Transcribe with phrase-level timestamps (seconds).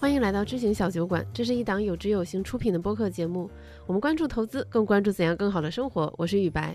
[0.00, 3.50] 欢迎来到知行小酒馆，这是一档有知有行出品的播客节目。
[3.86, 6.10] 我们关注投资，更关注怎样更好的生活。
[6.16, 6.74] 我是雨白。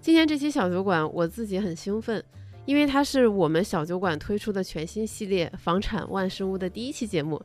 [0.00, 2.24] 今天这期小酒馆，我自己很兴奋，
[2.64, 7.36] 因为它是我们小酒馆推出的全新系列《房产万事屋》的第一期节目。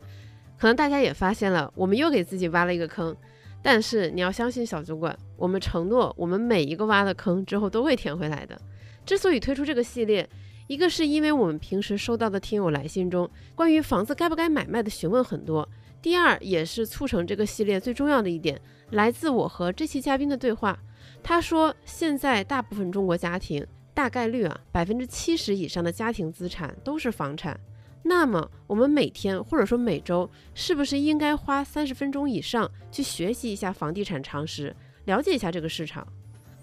[0.58, 3.14] 可能大家也发现了，我们又给自己挖了一个坑。
[3.62, 8.58] 但是你要相信小酒馆，我们承诺，我们每一个挖的坑之后都会填回来的。
[9.06, 10.28] 之所以推出这个系列，
[10.70, 15.68] 一个是因为我们平时收到的听友来信中关于房子该不该买卖的询问很多，
[16.00, 18.62] 第二也是促成这个系列最重要的一点，
[18.92, 20.78] 来自我和这期嘉宾的对话。
[21.24, 27.60] 他说，现在大部分中国家庭大概率啊，百分之七十以上的家庭资产都是房产。
[28.04, 36.08] 那么我们每天或者说每周是不是应该花三十分钟以上去学习一下房地产常识，了解一下这个市场？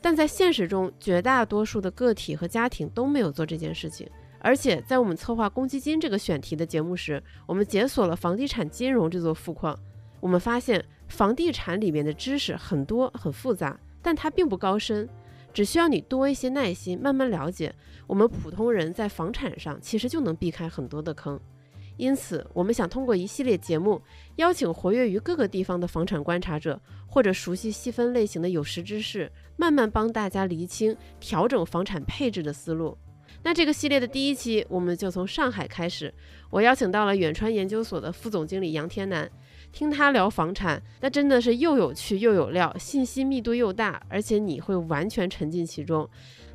[0.07, 4.09] 但在现实中，绝大多数的个体和家庭都没有做这件事情。
[4.39, 9.77] 而且，在我们策划公积金这个选题的节目时，我们解锁了房地产金融这座富矿。
[10.21, 15.09] 我们发现，房地产里面的知识很多很复杂，但它并不高深，
[15.53, 17.75] 只需要你多一些耐心，慢慢了解。
[18.07, 21.41] 我们普通人在房产上其实就能避开很多的坑。
[21.97, 24.03] 因此，我们想通过一系列节目，
[24.37, 32.97] 邀请活跃于各个地方的房产观察者，或者熟悉细分类型的有识之士，慢慢帮大家厘清、调整房产配置的思路。
[33.43, 36.13] 那这个系列的第一期，我们就从上海开始。
[36.51, 39.31] 我邀请到了远川研究所的副总经理杨天南，
[39.73, 46.09] 听他聊房产，那真的是又有趣又有料，信息密度又大，而且你会完全沉浸其中。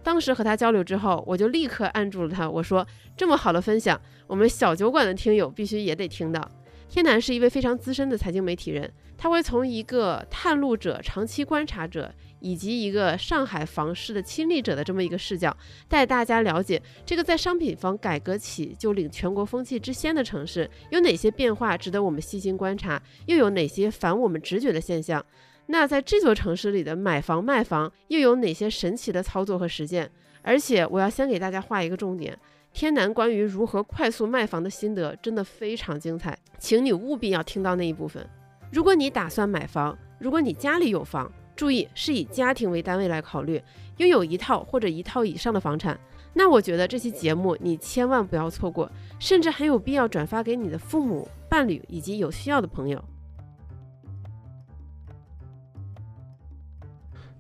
[0.03, 2.50] 当时和他交流之后，我就立刻按住了他。
[2.50, 4.00] 我说：“这么好的分享，
[4.31, 6.49] 我们小酒馆的听友必须也得听到。”
[6.87, 15.55] 天南是一位非常资深的财经媒体人，他会从一个探路者、长期观察者，以及一个上海房市的亲历者的这么一个视角，
[15.89, 25.25] 带大家了解这个在商品房改革起就领全国风气之先的城市有哪些变化值得我们细心观察，又有哪些反我们直觉的现象。
[25.67, 30.09] 那在这座城市里的买房卖房又有哪些神奇的操作和实践？
[30.41, 32.38] 而且我要先给大家画一个重点：
[32.73, 38.25] 天南关于如何快速卖房的心得真的非常精彩，请你务必要听到那一部分。
[38.71, 43.61] 如果你打算买房，如果你家里有房，注意是以家庭为单位来考虑，
[43.97, 45.99] 拥有一套或者一套以上的房产，
[46.33, 48.89] 那我觉得这期节目你千万不要错过，
[49.19, 53.03] 甚至很有必要转发给你的父母、伴侣以及有需要的朋友。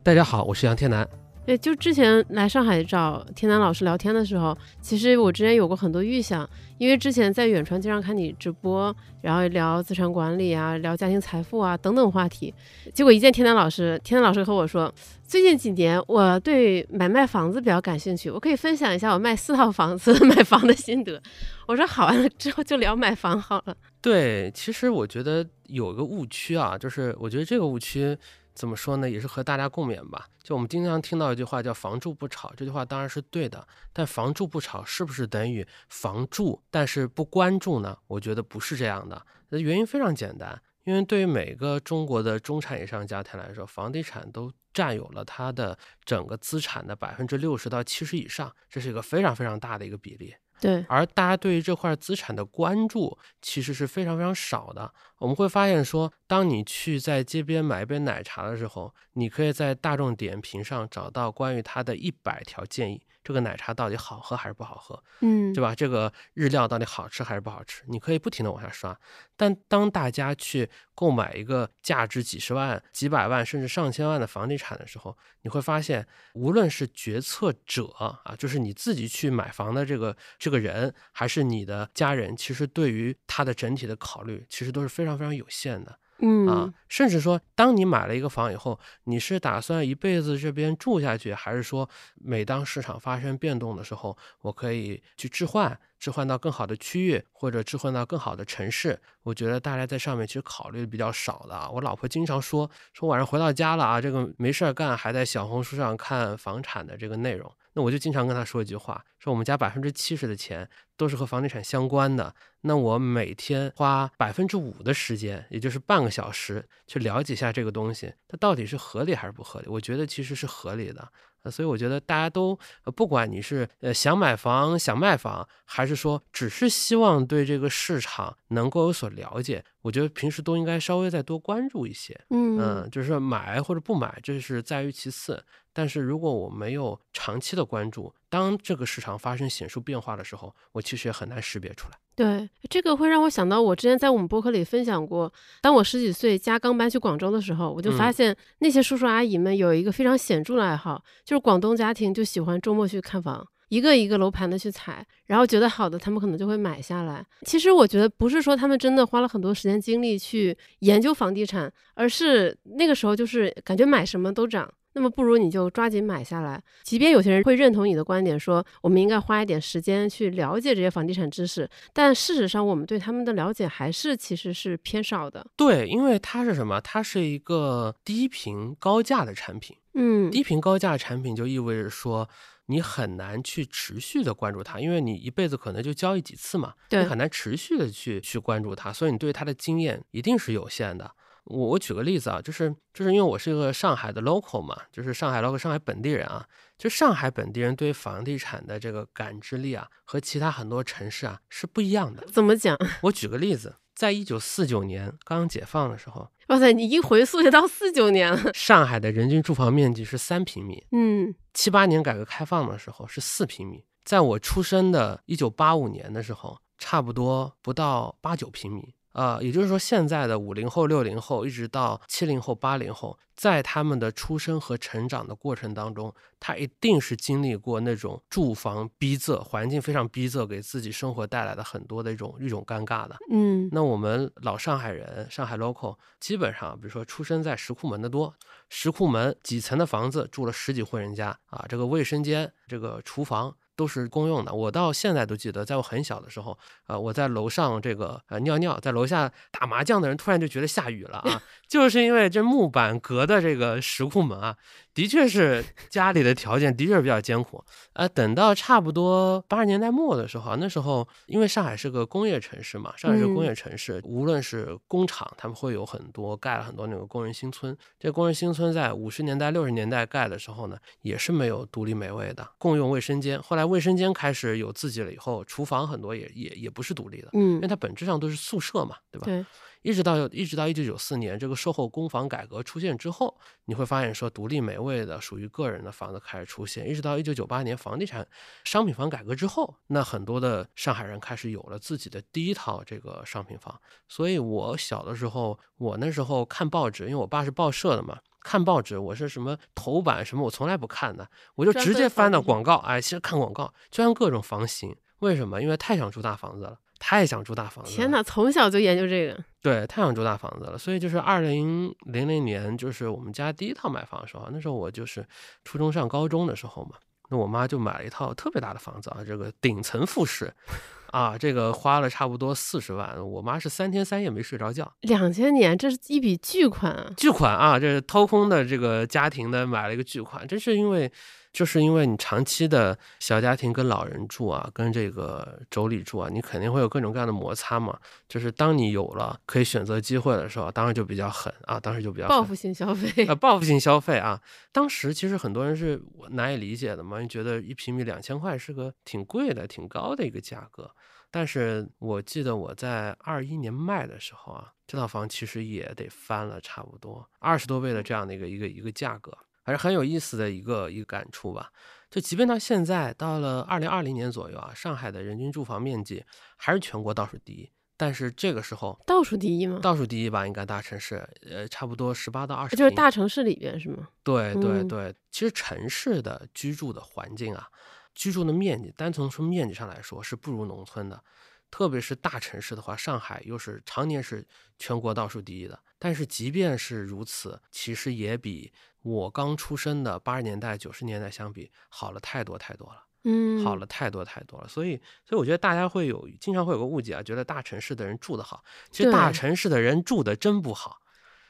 [0.03, 1.07] 大家好，我是杨天南。
[1.43, 6.47] 对，就之前来上海找天南老师聊天的时候，其实我之前有过很多预想，
[6.77, 12.53] 因为之前在远传经常看你直播，然后聊资产管理啊，聊家庭财富啊等等话题。
[12.93, 14.93] 结果一见天南老师，天南老师和我说，
[15.25, 21.21] 最近几年我对买卖房子比较感兴趣，我可以分享一下我卖四套房子 买房的心得。
[21.67, 23.75] 我说好，完了之后就聊买房好了。
[23.99, 28.15] 对，其实我觉得有个误区啊，就是我觉得这个误区。
[28.53, 29.09] 怎么说呢？
[29.09, 30.27] 也是和大家共勉吧。
[30.43, 33.67] 就我们经常听到一句话叫“房住不炒”，这句话当然是对的。
[33.93, 37.97] 但“房住不炒”是不是等于房住但是不关注呢？
[38.07, 39.25] 我觉得不是这样的。
[39.49, 50.33] 那原因非常简单，因为对于每个中国的中产以上家庭来说，房地产都占有了它的整个资产的百分之六十到七十以上，这是一个非常非常大的一个比例。
[50.61, 54.93] 对，而大家对于这块资产的关注其实是非常非常少的。
[55.17, 63.01] 我们会发现说，当你去在街边买一杯奶茶的时候，你可以在大众点评上找到关于它的一百条建议。
[63.23, 65.03] 这个奶茶到底好喝还是不好喝？
[65.21, 65.75] 嗯，对吧？
[65.75, 67.83] 这个日料到底好吃还是不好吃？
[67.87, 68.97] 你可以不停的往下刷。
[69.35, 85.99] 但当大家去购买一个价值几十万、几百万甚至上千万的房地产的时候，你会发现，无论是决策者啊，就是你自己去买房的这个这个人，还是你的家人，其实对于他的整体的考虑，其实都是非常非常有限的。
[86.21, 98.99] 嗯啊，甚至说，当你买了一个房以后，你是打算一辈子这边住下去，还是说，每当市场发生变动的时候，我可以去置换，置换到更好的区域，或者置换到更好的城市？
[99.23, 101.69] 我觉得大家在上面其实考虑的比较少的。
[101.71, 107.51] 我老婆经常说，说晚上回到家了啊，这个没事儿干，还在小红书上看房产的这个内容。
[107.73, 112.35] 那我就经常跟他说一句话，说我们家百分之七十的钱都是和房地产相关的。
[112.61, 119.67] 那我每天花百分之五的时间，也就是半个小时，去了解一下这个东西，它到底是合理还是不合理？
[119.67, 121.07] 我觉得其实是合理的。
[121.49, 122.55] 所以我觉得大家都，
[122.95, 132.15] 不管你是呃想买房、想卖房，还是说只是希望对这个市场能够有所了解，我觉得平时都应该稍微再多关注一些。
[132.29, 135.43] 嗯，就是买或者不买，这是在于其次。
[135.73, 141.97] 但是如果我没有长期的关注，当这个市场发生显著变化的时候，我其实也很难识别出来。
[142.13, 145.31] 对，这个会让我想到，我之前在我们博客里分享过，
[145.61, 153.47] 当我十几岁家刚搬去广州的时候，我就发现那些叔叔阿姨们有一个非常显著的爱好，就是广东家庭就喜欢周末去看房。
[153.69, 157.25] 一个一个楼盘的去踩，然后觉得好的，他们可能就会买下来。
[157.43, 166.61] 其实我觉得不是说他们真的花了很多时间精力去研究房地产，而是那个时候就是感觉买什么都涨，那么不如你就抓紧买下来。
[166.83, 175.45] 即便有些人会认同你的观点，说我们应该花一点时间去了解这些房地产知识，但事实上我们对他们的了解还是其实是偏少的。
[175.55, 176.79] 对，因为它是什么？
[176.81, 179.77] 它是一个低频高价的产品。
[179.93, 182.29] 嗯，低频高价产品就意味着说。
[182.67, 191.11] 你很难去持续的关注它，因为你一辈子可能就交易几次嘛，你很难持续的去去关注它，所以你对它的经验一定是有限的。
[191.45, 196.45] 我我举个例子啊，就是就是因为我是一个上海的 local 嘛，就是上海 local 上海本地人啊，
[196.77, 202.25] 就上海本地人对房地产的这个感知力啊，和其他很多城市啊是不一样的。
[202.31, 202.77] 怎么讲？
[203.03, 203.75] 我举个例子。
[203.93, 208.51] 在一九四九年刚解放的时候，哇塞，你一回溯就到四九年了。
[208.53, 218.95] 上海的人均住房面积是三平米，嗯，七八年改革开放的时候是四平米，在我出生的一九八五年的时候，差不多不到八九平米。
[219.13, 233.17] 啊，也就是说，现在的五零后、六零后，一直到七零后、八零后，在他们的出生和成长的过程当中，他一定是经历过那种住房逼仄、环境非常逼仄，给自己生活带来的很多的一种一种尴尬的。
[233.29, 238.33] 嗯，那我们老上海人，上海 local，基本上，比如说出生在石库门的多，
[238.69, 243.55] 石库门几层的房子住了十几户人家啊，这个卫生间、这个厨房。
[243.75, 246.57] 都是公用的，我到现在都记得，在我很小的时候，
[246.87, 254.57] 呃，我在楼上这个呃尿尿，在楼下打麻将的人突然就觉得下雨了啊， 就是因为这木板隔的这个石库门啊。
[254.93, 267.75] 的确是家里的条件的确是比较艰苦，呃，等到差不多八十年代末的时候，那时候因为上海是个工业城市嘛，上海是工业城市，无论是工厂，他们会有很多盖了很多那个工人新村。
[267.97, 273.41] 这工人新村在五十年代、六十年代盖的时候呢，也是没有独立美味的，共用卫生间。
[273.41, 279.25] 后来卫生间开始有自己了以后，厨房很多也也也不是独立的，嗯，因为它本质上都是宿舍嘛，对吧？
[279.25, 279.45] 对。
[279.81, 286.87] 一直到一直到一九九四年，这个售后公房改革出现之后，你会发现说独立美卫的属于个人的房子开始出现。
[286.87, 288.27] 一直到一九九八年房地产
[288.63, 293.79] 商品房改革之后，那很多的上海人开始有了自己的第一套这个商品房。
[294.07, 304.95] 所以我小的时候，我那时候看报纸，因为我爸是报社的嘛，看报纸我是什么头版什么我从来不看的，我就直接翻到广告，哎，其实看广告，就看各种房型。
[305.19, 305.61] 为什么？
[305.61, 306.79] 因为太想住大房子了。
[307.03, 307.91] 太想住大房子！
[307.91, 309.43] 天哪，从小就研究这个。
[309.59, 310.77] 对，太想住大房子了。
[310.77, 315.25] 所以就是二零零零年，就是我们家第一套买房的时候，那时候我就是
[315.65, 316.91] 初中上高中的时候嘛。
[317.31, 320.53] 那我妈就买了一套特别大的房子啊，这个顶层复式，
[321.11, 323.17] 啊，这个花了差不多四十万。
[323.19, 324.93] 我妈是三天三夜没睡着觉。
[325.01, 327.11] 两千年，这是一笔巨款啊！
[327.17, 327.79] 巨款啊！
[327.79, 331.11] 这是掏空的这个家庭的买了一个巨款，这是因为。
[331.53, 337.99] 就是因为你长期的小家庭跟老人住啊，跟这个妯娌住啊，你肯定会有各种各样的摩擦嘛。
[338.27, 344.41] 就是当你有了可以选择机会的时候，当时就比较狠啊，当时就比较报复性消费啊，报复性消费啊。
[344.71, 350.89] 当时其实很多人是难以理解的嘛，你觉得一平米两千块是个挺贵的、挺高的一个价格。
[351.29, 359.37] 但是我记得我在二一年卖的时候啊，这套房其实也得翻了差不多二十多倍的这样的一个一个一个价格。
[359.61, 361.71] 还是很有意思的一个一个感触吧。
[362.09, 366.23] 就即便到现在，到了二零二零年左右啊，上海的人均住房面积
[366.57, 367.71] 还是全国倒数第一。
[367.95, 369.79] 但是这个时候，倒数第一吗？
[369.79, 372.75] 倒数第一吧，应该大城市，呃，差不多十八到二十。
[372.75, 374.09] 就是大城市里边是吗？
[374.23, 377.69] 对对对，其实城市的居住的环境啊，
[378.15, 381.23] 居住的面积，单从说面积上来说是不如农村的。
[381.69, 384.45] 特别是大城市的话，上海又是常年是
[384.77, 385.79] 全国倒数第一的。
[385.99, 393.05] 但是即便是如此，其实也比我刚出生的八十年代、九十年代相比好了太多太多了。
[393.23, 394.67] 嗯，好了太多太多了。
[394.67, 401.01] 所以，所以我觉得大家会有经常会有个误解啊，觉得大城市的人住得好，其实大城市的人住的真不好。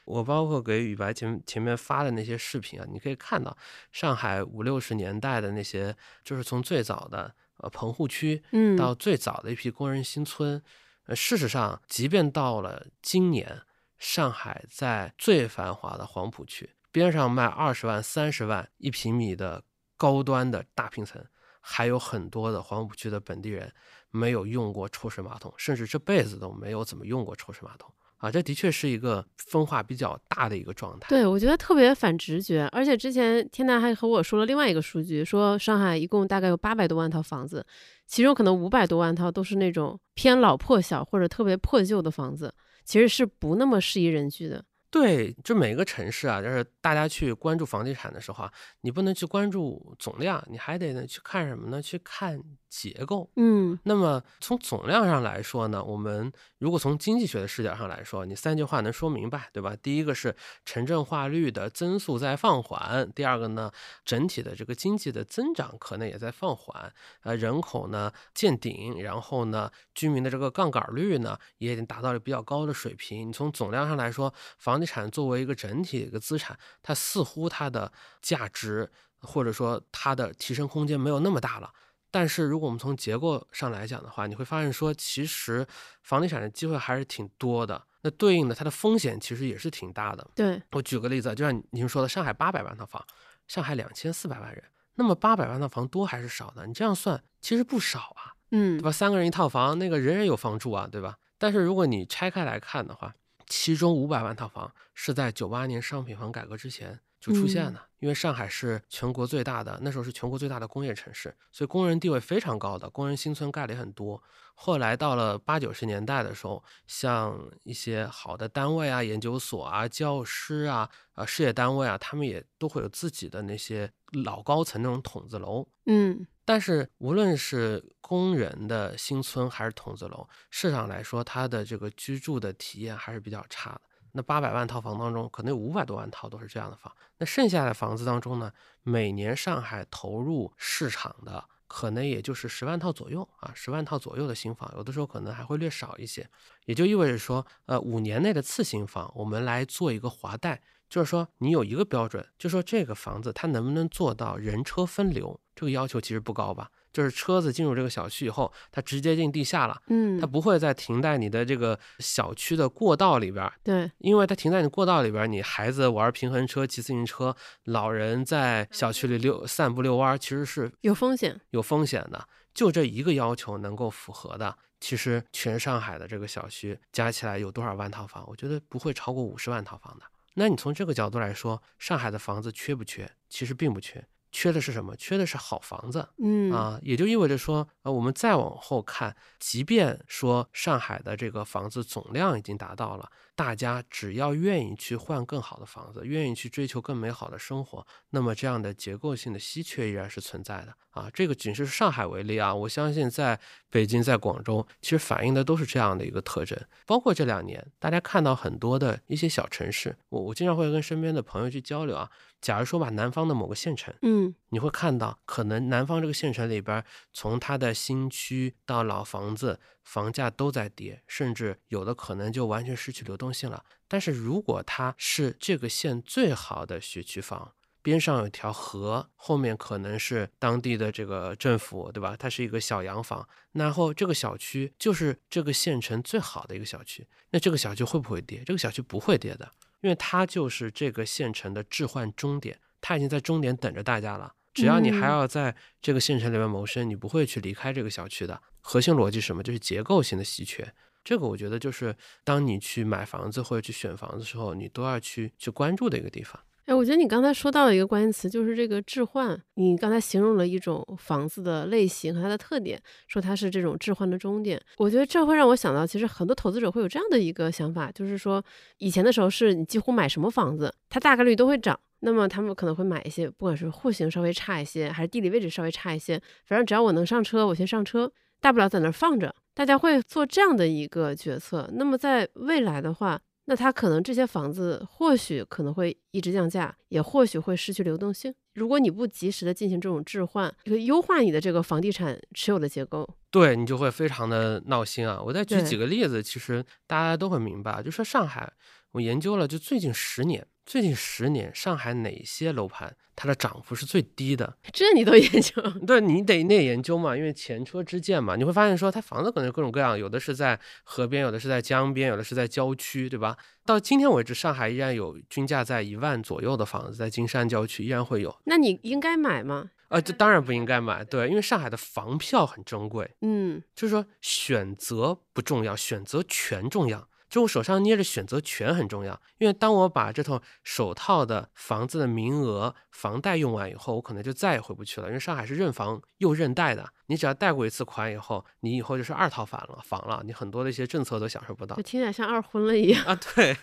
[0.04, 3.56] 我包括给雨白前前面发的那些视频啊，你可以看到
[3.90, 10.62] 上海五六十年代的那些，就是从最早的呃棚户区，嗯，到最早的一批工人新村。
[11.06, 13.62] 呃，事实上，即便到了今年。
[13.98, 19.64] 上海在最繁华的黄浦区边上卖二十万、三十万一平米的
[19.96, 21.24] 高端的大平层，
[21.60, 23.72] 还有很多的黄浦区的本地人
[24.10, 31.08] 没有用过抽水马桶，甚至这辈子都没有怎么用过抽水马桶啊，这的确是一个分化比较大的一个状态。
[31.08, 32.68] 对，我觉得特别反直觉。
[32.70, 37.66] 而且之前天南还和我说了另外一个数据，说上海一共大概有八百多万套房子，
[38.06, 44.64] 其中可能五百多万套都是那种偏老破小或者特别破旧的房子，其实是不那么适宜人居的。
[44.90, 51.80] 对，就每个城市啊，就是大家去关注房地产的时候啊，你不能去关注总量，你还得呢去看什么呢？
[51.80, 53.30] 去看结构。
[53.36, 59.76] 嗯，那么从总量上来说呢，我们如果从经济学的视角上来说，你三句话能说明白，对吧？
[59.80, 60.34] 第一个是
[60.64, 63.70] 城镇化率的增速在放缓，第二个呢，
[64.04, 73.28] 整体的这个经济的增长可能也在放缓，呃，人口呢见顶，然后呢，居民的这个杠杆率呢也已经达到了比较高的水平。
[73.28, 81.72] 你从总量上来说，房地产作为一个整体的一个资产，它似乎它的价值或者说它的提升空间没有那么大了。
[82.10, 85.66] 但是如果我们从结构上来讲的话，你会发现说，其实
[86.02, 87.86] 房地产的机会还是挺多的。
[88.02, 90.28] 那对应的它的风险其实也是挺大的。
[90.34, 93.02] 对我举个例子，就像您说的，上海八百万套房，
[93.46, 94.62] 上海两千四百万人，
[94.96, 96.66] 那么八百万套房多还是少呢？
[96.66, 98.92] 你这样算其实不少啊，嗯对吧？
[98.92, 101.16] 三个人一套房，那个人人有房住啊，对吧？
[101.38, 103.14] 但是如果你拆开来看的话，
[103.54, 114.20] 其中五百万套房是在九八年商品房改革之前就出现了，因为上海是全国最大的，那时候是全国最大的工业城市，所以工人地位非常高的，工人新村盖的也很多。
[114.54, 123.88] 后来到了八九十年代的时候，像一些好的单位啊、研究所啊、教师啊、啊事业单位啊，他们也都会有自己的那些
[124.24, 125.64] 老高层那种筒子楼。
[125.86, 133.80] 嗯但是无论是工人的新村还是筒子楼，市场来说，它的这个居住的体验还是比较差的。
[134.12, 136.94] 那八百万套房当中，可能有五百多万套都是这样的房。
[137.18, 138.52] 那剩下的房子当中呢，
[138.82, 146.28] 每年上海投入市场的可能也就是十万套左右啊，十万套左右的新房，有的时候可能还会略少一些。
[146.66, 156.70] 也就意味着说，呃，五年内的次新房，我们来做一个划带，就是说你有一个标准，就说这个房子它能不能做到人车分流，这个要求其实不高吧？
[156.92, 167.34] 就是车子进入这个小区以后，它直接进地下了，嗯它，不会再停在你的这个小区的过道里边儿，对因为它停在你过道里边儿，你孩子玩平衡车、骑自行车，
[167.64, 171.40] 老人在小区里溜散步遛弯儿，其实是有风险。
[171.50, 172.28] 有风险的。
[172.54, 178.22] 就这一个要求能够符合的，其实全上海的这个小区加起来有多少万套房？
[178.28, 180.04] 我觉得不会超过五十万套房的。
[180.34, 183.10] 那你从这个角度来说，上海的房子缺不缺？
[183.30, 184.96] 其实并不缺，缺的是什么？
[184.96, 186.08] 缺的是好房子。
[186.18, 201.10] 嗯啊，也就意味着说，呃，我们再往后看，即便说上海的这个房子总量已经达到了，大家只要愿意去换更好的房子，愿意去追求更美好的生活，那么这样的结构性的稀缺依然是存在的啊。
[201.12, 203.38] 这个仅是上海为例啊，我相信在
[203.70, 206.58] 北京、在广州，其实反映的都是这样的一个特征。
[206.86, 212.10] 包括这两年，大家看到很多的一些小城市，我我经常会跟身边的朋友去交流啊。
[212.42, 223.64] 假如说把南方的某个县城，嗯你会看到，可能南方这个县城里边儿，从它的新区到老房子，房价都在跌，甚至有的可能就完全失去流动性了。
[223.86, 232.16] 但是如果它是这个县最好的学区房，边上有条河，后面可能是当地的这个政府，对吧？
[232.16, 238.42] 它是一个小洋房，然后这个小区就是这个县城最好的一个小区，那这个小区会不会跌？
[238.44, 239.50] 这个小区不会跌的，
[239.82, 244.34] 因为它就是这个县城的置换终点，它已经在终点等着大家了。
[244.54, 248.42] 只要你还嗯要在这个县城里面谋生，你不会去离开这个小区的。
[248.60, 249.42] 核心逻辑是什么？
[249.42, 250.72] 就是结构性的稀缺。
[251.02, 256.40] 这个我觉得就是当你去买房子或者去选房子的时候，你都要去去关注的一个地方。
[256.66, 259.36] 哎，我觉得你刚才说到了一个关键词，就是这个置换。
[259.54, 264.60] 你刚才形容了一种房子的类型和它的特点，说它是这种置换的终点。
[264.76, 268.42] 我觉得这会让我想到，其实很多投资者会有这样的一个想法，就是说
[268.78, 271.78] 以前的时候是你几乎买什么房子，它大概率都会涨。
[272.04, 279.34] 那么他们可能会买一些，不管是户型稍微差一些，还是地理位置稍微差一些，反正只要我能上车，我先上车，大不了在那儿放着。
[279.54, 281.68] 大家会做这样的一个决策。
[281.74, 288.32] 那么在未来的话，那它可能这些房子或许可能会一直降价，也或许会失去流动性。
[288.54, 293.08] 如果你不及时的进行这种置换，可以优化你的这个房地产持有的结构。
[293.30, 295.20] 对你就会非常的闹心啊！
[295.24, 297.82] 我再举几个例子，其实大家都会明白。
[297.82, 298.52] 就说上海，
[298.92, 304.56] 我研究了，就最近十年，最近十年上海哪些楼盘它的涨幅是最低的？
[304.72, 305.60] 这你都研究？
[305.86, 313.36] 对你得你得研究嘛，因为前车之鉴嘛，你会发现说它房子可能各种各样，有的是在河边，有的是在江边，有的是在郊区，对吧？
[313.66, 318.34] 到今天为止，上海依然有均价在一万左右的房子，在金山郊区依然会有。
[318.44, 319.70] 那你应该买吗？
[319.88, 327.06] 呃，这当然不应该买，对，因为上海的房票很珍贵，嗯，就是说选择不重要，选择权重要。
[327.32, 335.06] 就我手上捏着选择权很重要，因为当我把这套首套的房子的名额、房贷用完以后，我可能就再也回不去了。
[335.06, 341.82] 因为上海是认房又认贷的，你只要贷过一次款以后，你以后就是二套房了，房了，你很多的一些政策都享受不到就。
[341.82, 343.02] 听起来像二婚了一样。
[343.06, 343.56] 啊，对，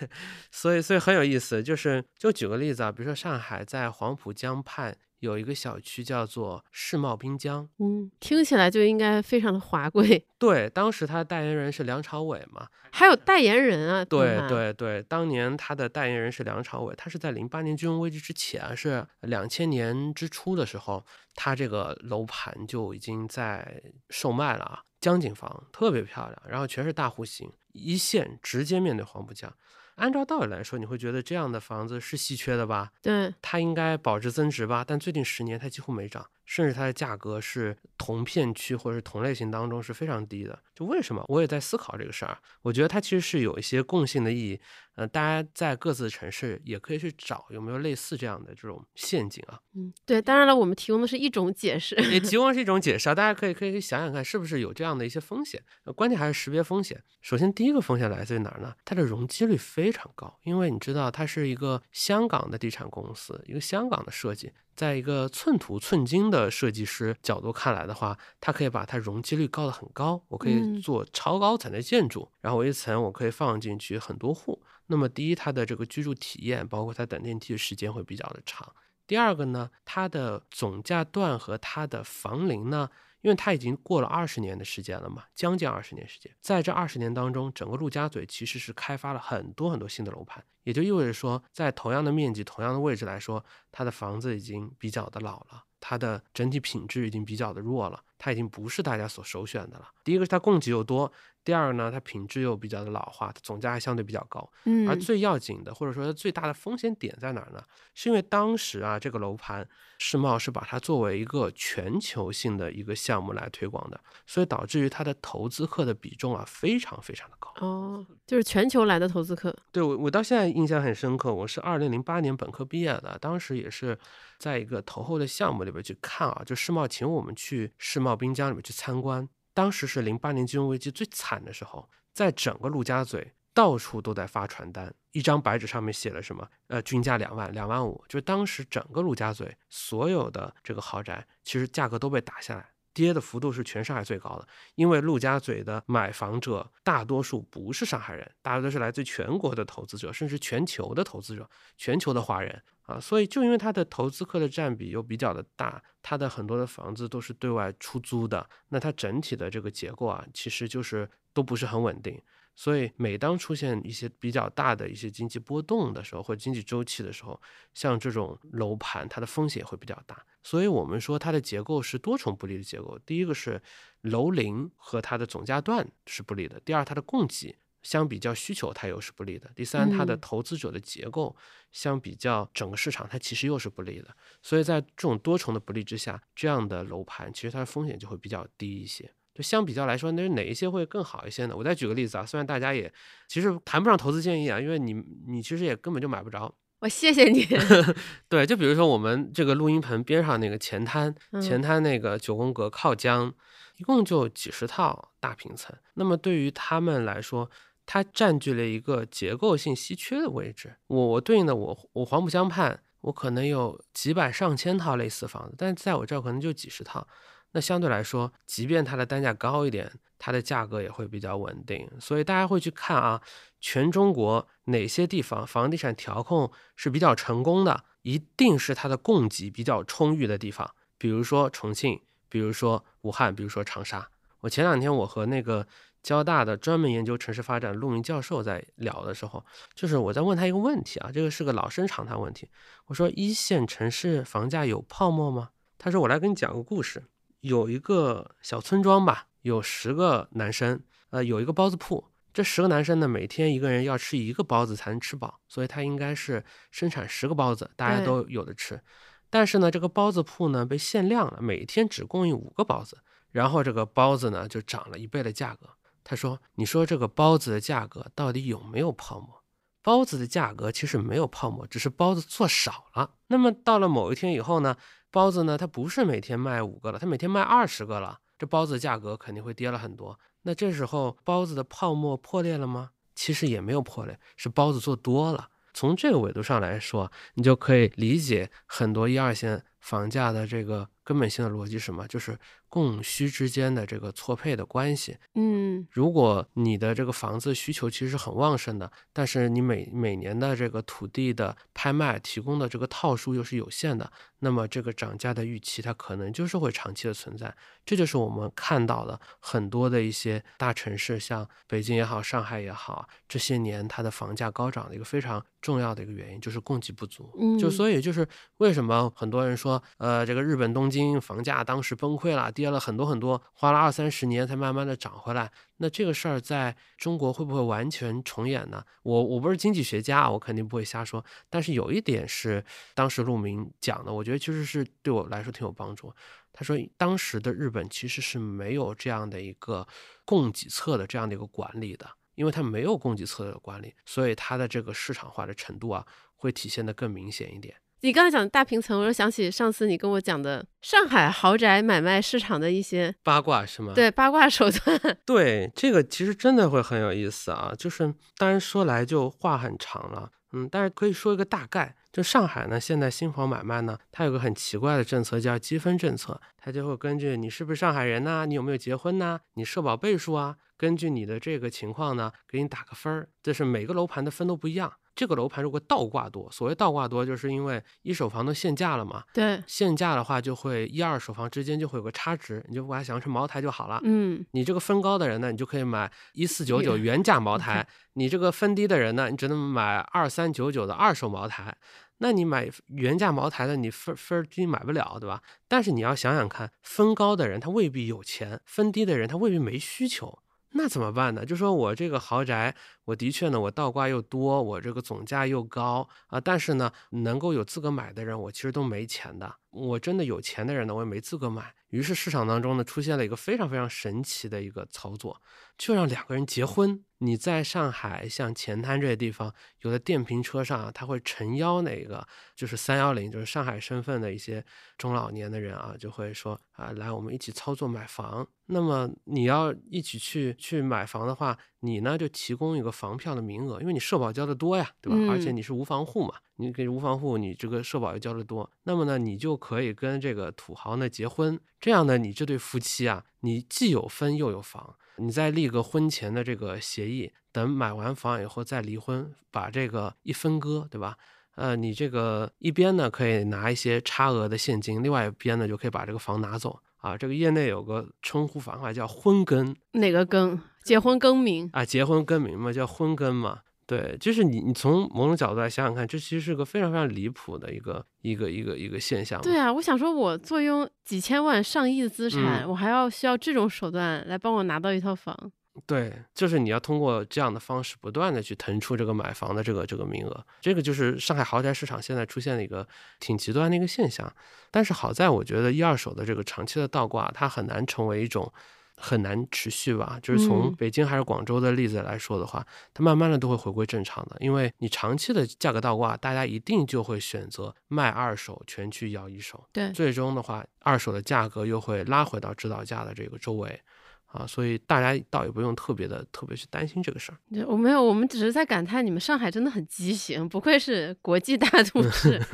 [0.50, 10.26] 所以所以很有意思，就是就举个例子啊，比如说上海在黄浦江畔有一个小区叫做世贸滨江，嗯，听起来就应该非常的华贵。
[10.38, 29.54] 对，当时他的代言人是梁朝伟嘛，还有代言人啊，对，对对，当年他的代言人是梁朝伟，他是在零八年金融危机之前啊，是两千年之初的时候，他这个楼盘就已经在售卖了啊，江景房特别漂亮，然后全是大户型，一线直接面对黄浦江。
[30.00, 32.92] 按照道理来说，你会觉得这样的房子是稀缺的吧？
[33.02, 34.84] 对，它应该保值增值吧？
[34.88, 40.58] 但最近十年它几乎没涨，甚至它的价格是同片区或者是同类型当中是非常低的。
[40.74, 41.24] 就为什么？
[41.28, 42.36] 我也在思考这个事儿。
[42.64, 44.60] 我觉得它其实是有一些共性的意义。
[44.96, 49.58] 呃，大家在各自的城市也可以去找有没有类似这样的这种陷阱啊。
[49.76, 51.96] 嗯，对，当然了，我们提供的是一种解释。
[52.12, 55.64] 也 提供是一种解释啊，大家可以可以想想看，是不是有这样的一些风险？
[55.86, 57.02] 呃关键还是识别风险。
[57.22, 58.74] 首先，第一个风险来自于哪儿呢？
[58.84, 74.64] 它的容积率非常高，因为你知道它是一个香港的地产公司，一个香港的设计，在一个寸土寸金的设计师角度看来的话，它可以把它容积率高得很高，我可以嗯做超高层的建筑，然后我一层我可以放进去很多户。
[74.88, 78.74] 那么第一，它的这个居住体验，包括它等电梯的时间会比较的长。
[79.06, 82.90] 第二个呢，它的总价段和它的房龄呢，
[83.22, 99.88] 因为它已经过了二十年的时间了嘛，将近二十年时间，在这二十年当中，整个陆家嘴其实是开发了很多很多新的楼盘，也就意味着说，在同样的面积、同样的位置来说，它的房子已经比较的老了，它的整体品质已经比较的弱了，它已经不是大家所首选的了。
[100.04, 101.12] 第一个是它供给又多，
[101.44, 104.50] 第二个呢，它品质又比较的老化，它总价还相对比较高。
[104.66, 107.64] 嗯，而最要紧的，或者说它最大的风险点在哪儿呢？
[107.94, 109.68] 是因为当时啊，这个楼盘
[109.98, 117.54] 世贸是把它作为一个全球性的一个项目来推广的，所以导致于它的投资客的比重啊非常非常的高。
[117.60, 119.56] 哦，就是全球来的投资客。
[119.72, 121.34] 对我，我到现在印象很深刻。
[121.34, 123.98] 我是二零零八年本科毕业的，当时也是
[124.40, 129.28] 在一个投后的项目里边去看啊，就世贸请我们去世贸滨江里面去参观。
[129.54, 136.48] 当时是零八年金融危机最惨的时候，在整个陆家嘴到处都在发传单，一张白纸上面写了什么？
[136.68, 142.70] 呃，均价两万、两万五，就当时整个陆家嘴所有的这个豪宅，其实价格都被打下来。
[143.04, 153.00] 跌的幅度是全上海最高的，因为陆家嘴的买房者大多数不是上海人，大家都是来自全国的投资者，甚至全球的投资者，全球的华人啊。
[153.00, 162.22] 所以就因为它的投资客的占比又比较的大，它的很多的房子都是对外出租的，那它整体的这个结构啊，其实就是都不是很稳定。
[162.56, 167.42] 所以每当出现一些比较大的一些经济波动的时候，或者经济周期的时候，
[167.74, 170.26] 像这种楼盘，它的风险会比较大。
[170.44, 173.00] 所以我们说它的结构是多重不利的结构。
[173.06, 173.62] 第一个是
[174.02, 181.36] 楼龄和它的总价段是不利的；第二，它的供给相比较需求它又是不利的；第三，它的嗯投资者的结构
[181.72, 184.14] 相比较整个市场它其实又是不利的。
[184.42, 189.14] 所以在这种多重的不利之下，这样的楼盘其实它的风险就会比较低一些。
[189.40, 191.56] 就相比较来说，那哪一些会更好一些呢？
[191.56, 192.92] 我再举个例子啊，虽然大家也
[193.30, 194.94] 其实谈不上投资建议啊，因为你
[195.30, 196.54] 你其实也根本就买不着。
[196.82, 197.48] 我谢谢你。
[198.28, 203.34] 对，就比如说我们这个录音棚边上那个前滩，前嗯滩那个九宫格靠江，
[203.78, 205.74] 一共就几十套大平层。
[205.94, 207.50] 那么对于他们来说，
[207.86, 210.76] 它占据了一个结构性稀缺的位置。
[210.88, 217.08] 我我对应的我我黄浦江畔，我可能有几百上千套类似房子，但是在我这儿可能就几十套。
[217.52, 221.90] 那相对来说，即便它的单价高一点，它的价格也会比较稳定。
[222.00, 223.22] 所以大家会去看啊，
[223.60, 234.10] 全中国哪些地方房地产调控是比较成功的，一定是它的供给比较充裕的地方，比如说重庆，比如说武汉，比如说长沙。
[234.42, 235.68] 我前两天我和那个
[236.02, 242.48] 交大的专门研究城市发展陆明教授在聊的时候，就是我在问他一个问题啊，这个是个老生常谈问题。
[242.86, 245.50] 我说一线城市房价有泡沫吗？
[245.78, 247.04] 他说我来跟你讲个故事。
[247.42, 252.06] 有一个小村庄吧，有十个男生，呃，有一个包子铺。
[252.32, 258.82] 这十个男生呢，每天一个人要吃一个包子才能吃饱，所以他应该是生产十个包子，大家都有的吃。
[259.30, 262.98] 但是呢，这个包子铺呢被限量了，每天只供应五个包子，
[263.32, 265.70] 然后这个包子呢就涨了一倍的价格。
[266.04, 269.44] 他说：“你说这个包子的价格到底有没有泡沫？
[269.82, 273.16] 包子的价格其实没有泡沫，只是包子做少了。
[273.28, 274.76] 那么到了某一天以后呢，
[275.12, 280.20] 包子呢它不是每天卖五个了，它每天卖二十个了，这包子的价格肯定会跌了很多。
[280.44, 282.92] 那这时候包子的泡沫破裂了吗？
[283.16, 285.50] 其实也没有破裂，是包子做多了。
[285.74, 295.18] 从这个维度上来说，你就可以理解很多一二线房价的这个根本性的逻辑是什么，就是供需之间的这个错配的关系。
[295.36, 307.54] 嗯如果你的这个房子需求其实是很旺盛的，但是你每每年的这个土地的拍卖提供的这个套数又是有限的，那么这个涨价的预期它可能就是会长期的存在。
[307.86, 317.30] 这就是我们看到的很多的一些大城市，像北京也好，上海也好，这些年它的房价高涨的一个非常重要的一个原因就是供给不足。
[317.40, 325.52] 嗯，就所以就是为什么很多人说，呃，这个日本东京房价当时崩溃了，跌了很多很多，花了二三十年才慢慢的涨回来。
[325.82, 328.84] 那这个事儿在中国会不会完全重演呢？
[329.04, 331.24] 我我不是经济学家，我肯定不会瞎说。
[331.50, 332.64] 但是有一点是
[332.94, 336.14] 当时陆明讲的，我觉得其实是对我来说挺有帮助。
[336.52, 339.88] 他说，当时的日本其实是没有这样的一个
[340.26, 347.76] 供给侧的这样的一个管理的，因为它没有供给侧的管理，所以它的这个市场化的程度啊，会体现的更明显一点。
[348.02, 353.92] 你刚才讲的大平层，我又想起上次你跟我讲的上海豪宅买卖市场的一些八卦是吗？
[353.94, 355.00] 对八卦手段。
[355.26, 357.74] 对，这个其实真的会很有意思啊。
[357.78, 361.96] 就是当然说来就话很长了，嗯，但是可以说一个大概。
[362.12, 373.30] 就上海呢，现在新房买卖呢，它有个很奇怪的政策叫积分政策，它就会根据你是不是上海人呐、你有没有结婚呐、你社保倍数啊，根据你的这个情况呢，给你打个分儿。
[373.44, 374.92] 就是每个楼盘的分都不一样。
[375.20, 384.00] 这个楼盘如果倒挂多，所谓倒挂多，就是因为一手房都限价了嘛，对，限价的话就会一二手房之间就会有个差值，你就把它想象成茅台就好了。
[384.06, 391.76] 嗯，你这个分高的人呢，你就可以买一四九九原价茅台；你这个分低的人呢，你只能买二三九九的二手茅台。
[392.20, 395.42] 那你买原价茅台的，你分分低买不了，对吧？
[395.68, 400.40] 但是你要想想看，分高的人他未必有钱，分低的人他未必没需求。
[400.74, 401.44] 那怎么办呢？
[401.44, 402.76] 就说我这个豪宅，
[403.10, 409.52] 我的确呢，我倒挂又多，我这个总价又高啊，但是呢，能够有资格买的人，我其实都没钱的。
[409.72, 411.74] 我真的有钱的人呢，我也没资格买。
[411.90, 415.42] 于是市场当中呢，出现了一个非常非常神奇的一个操作，
[415.78, 417.04] 就让两个人结婚。
[417.22, 424.64] 你在上海像前滩这些地方，有的电瓶车上啊，他会诚邀那个就是三幺零，就是上海身份的一些
[424.98, 428.48] 中老年的人啊，就会说啊，来我们一起操作买房。
[428.68, 435.18] 那么你要一起去去买房的话，你呢就提供一个房票的名额，因为你社保交的多呀，对吧？
[435.18, 441.60] 嗯而且你是无房户嘛，你给无房户，你这个社保又交的多，那么呢，你就可以跟这个土豪呢结婚。
[441.80, 451.16] 这样呢，你这对夫妻啊，你既有分又有房，你再立个婚前的这个协议，等买完房以后再离婚，把这个一分割，对吧？
[451.56, 457.18] 呃，你这个一边呢可以拿一些差额的现金，另外一边呢就可以把这个房拿走啊。
[457.18, 460.60] 这个业内有个称呼方法叫婚耕哪个更？
[460.90, 461.70] 结婚更名？
[461.72, 463.60] 啊，结婚更名嘛，叫婚更嘛。
[463.86, 469.40] 对，就是你你从某种角度来想想看，这其实是个非常非常离谱的一个一个一个一个现象。
[469.42, 475.52] 对啊，我想说，我坐拥几千万、上亿的资产，嗯我还要需要这种手段来帮我拿到一套房。
[475.86, 482.86] 对，就是你要通过这样的方式，不断的去腾出这个买房的这个这个名额，这个就是上海豪宅市场现在出现的一个
[483.20, 484.32] 挺极端的一个现象。
[484.72, 488.52] 但是好在我觉得一二手的这个长期的倒挂，它很难成为一种
[489.00, 490.20] 很难持续吧。
[490.22, 499.66] 就是从嗯北京还是广州的例子来说的话，它慢慢的都会回归正常的，因为你长期的价格倒挂，大家一定就会选择卖二手，全去要一手。
[499.72, 503.80] 对，最终的话，二手的价格又会拉回到指导价的这个周围，
[504.28, 507.38] 啊，所以大家倒也不用特别的特别去担心这个事儿。
[507.54, 512.42] 对我没有，我们只是在感叹你们上海真的很畸形，不愧是国际大都市。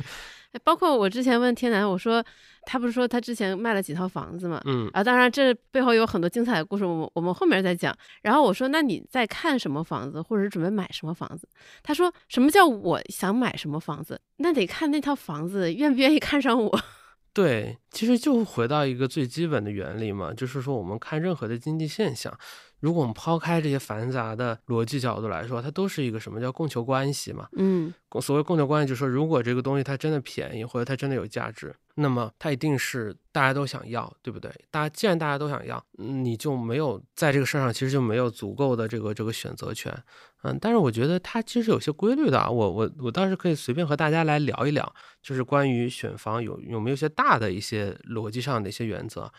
[0.52, 2.24] 哎包括我之前问天南，我说
[2.62, 4.60] 他不是说他之前卖了几套房子嘛？
[4.64, 7.96] 嗯啊，当然这背后有很多精彩的故事，我们我们后面再讲。
[8.22, 11.48] 然后我说，那你在看什么房子，或者是准备买什么房子？
[11.82, 14.20] 他说，什么叫我想买什么房子？
[14.38, 16.80] 那得看那套房子愿不愿意看上我。
[17.32, 22.32] 对，其实就回到一个最基本的原理嘛，就是说我们看任何的经济现象，
[22.80, 27.48] 如果我们抛开这些繁杂的逻辑角度来说，它都是一个什么叫供求关系嘛？
[27.56, 34.50] 嗯所谓供求关系，就是说如果这个东西它真的便宜，或者它真的有价值，那么它一定是大家都想要，对不对？
[34.70, 39.92] 大家既然大家都想要，嗯你就没有在这个事儿上其实就没有足够的这个这个选择权，
[40.44, 49.30] 嗯，但是我觉得它其实有些规律的啊，我我我倒是可以随便和大家来聊一聊，就是关于选房有有没有一些大的一些逻辑上的一些原则。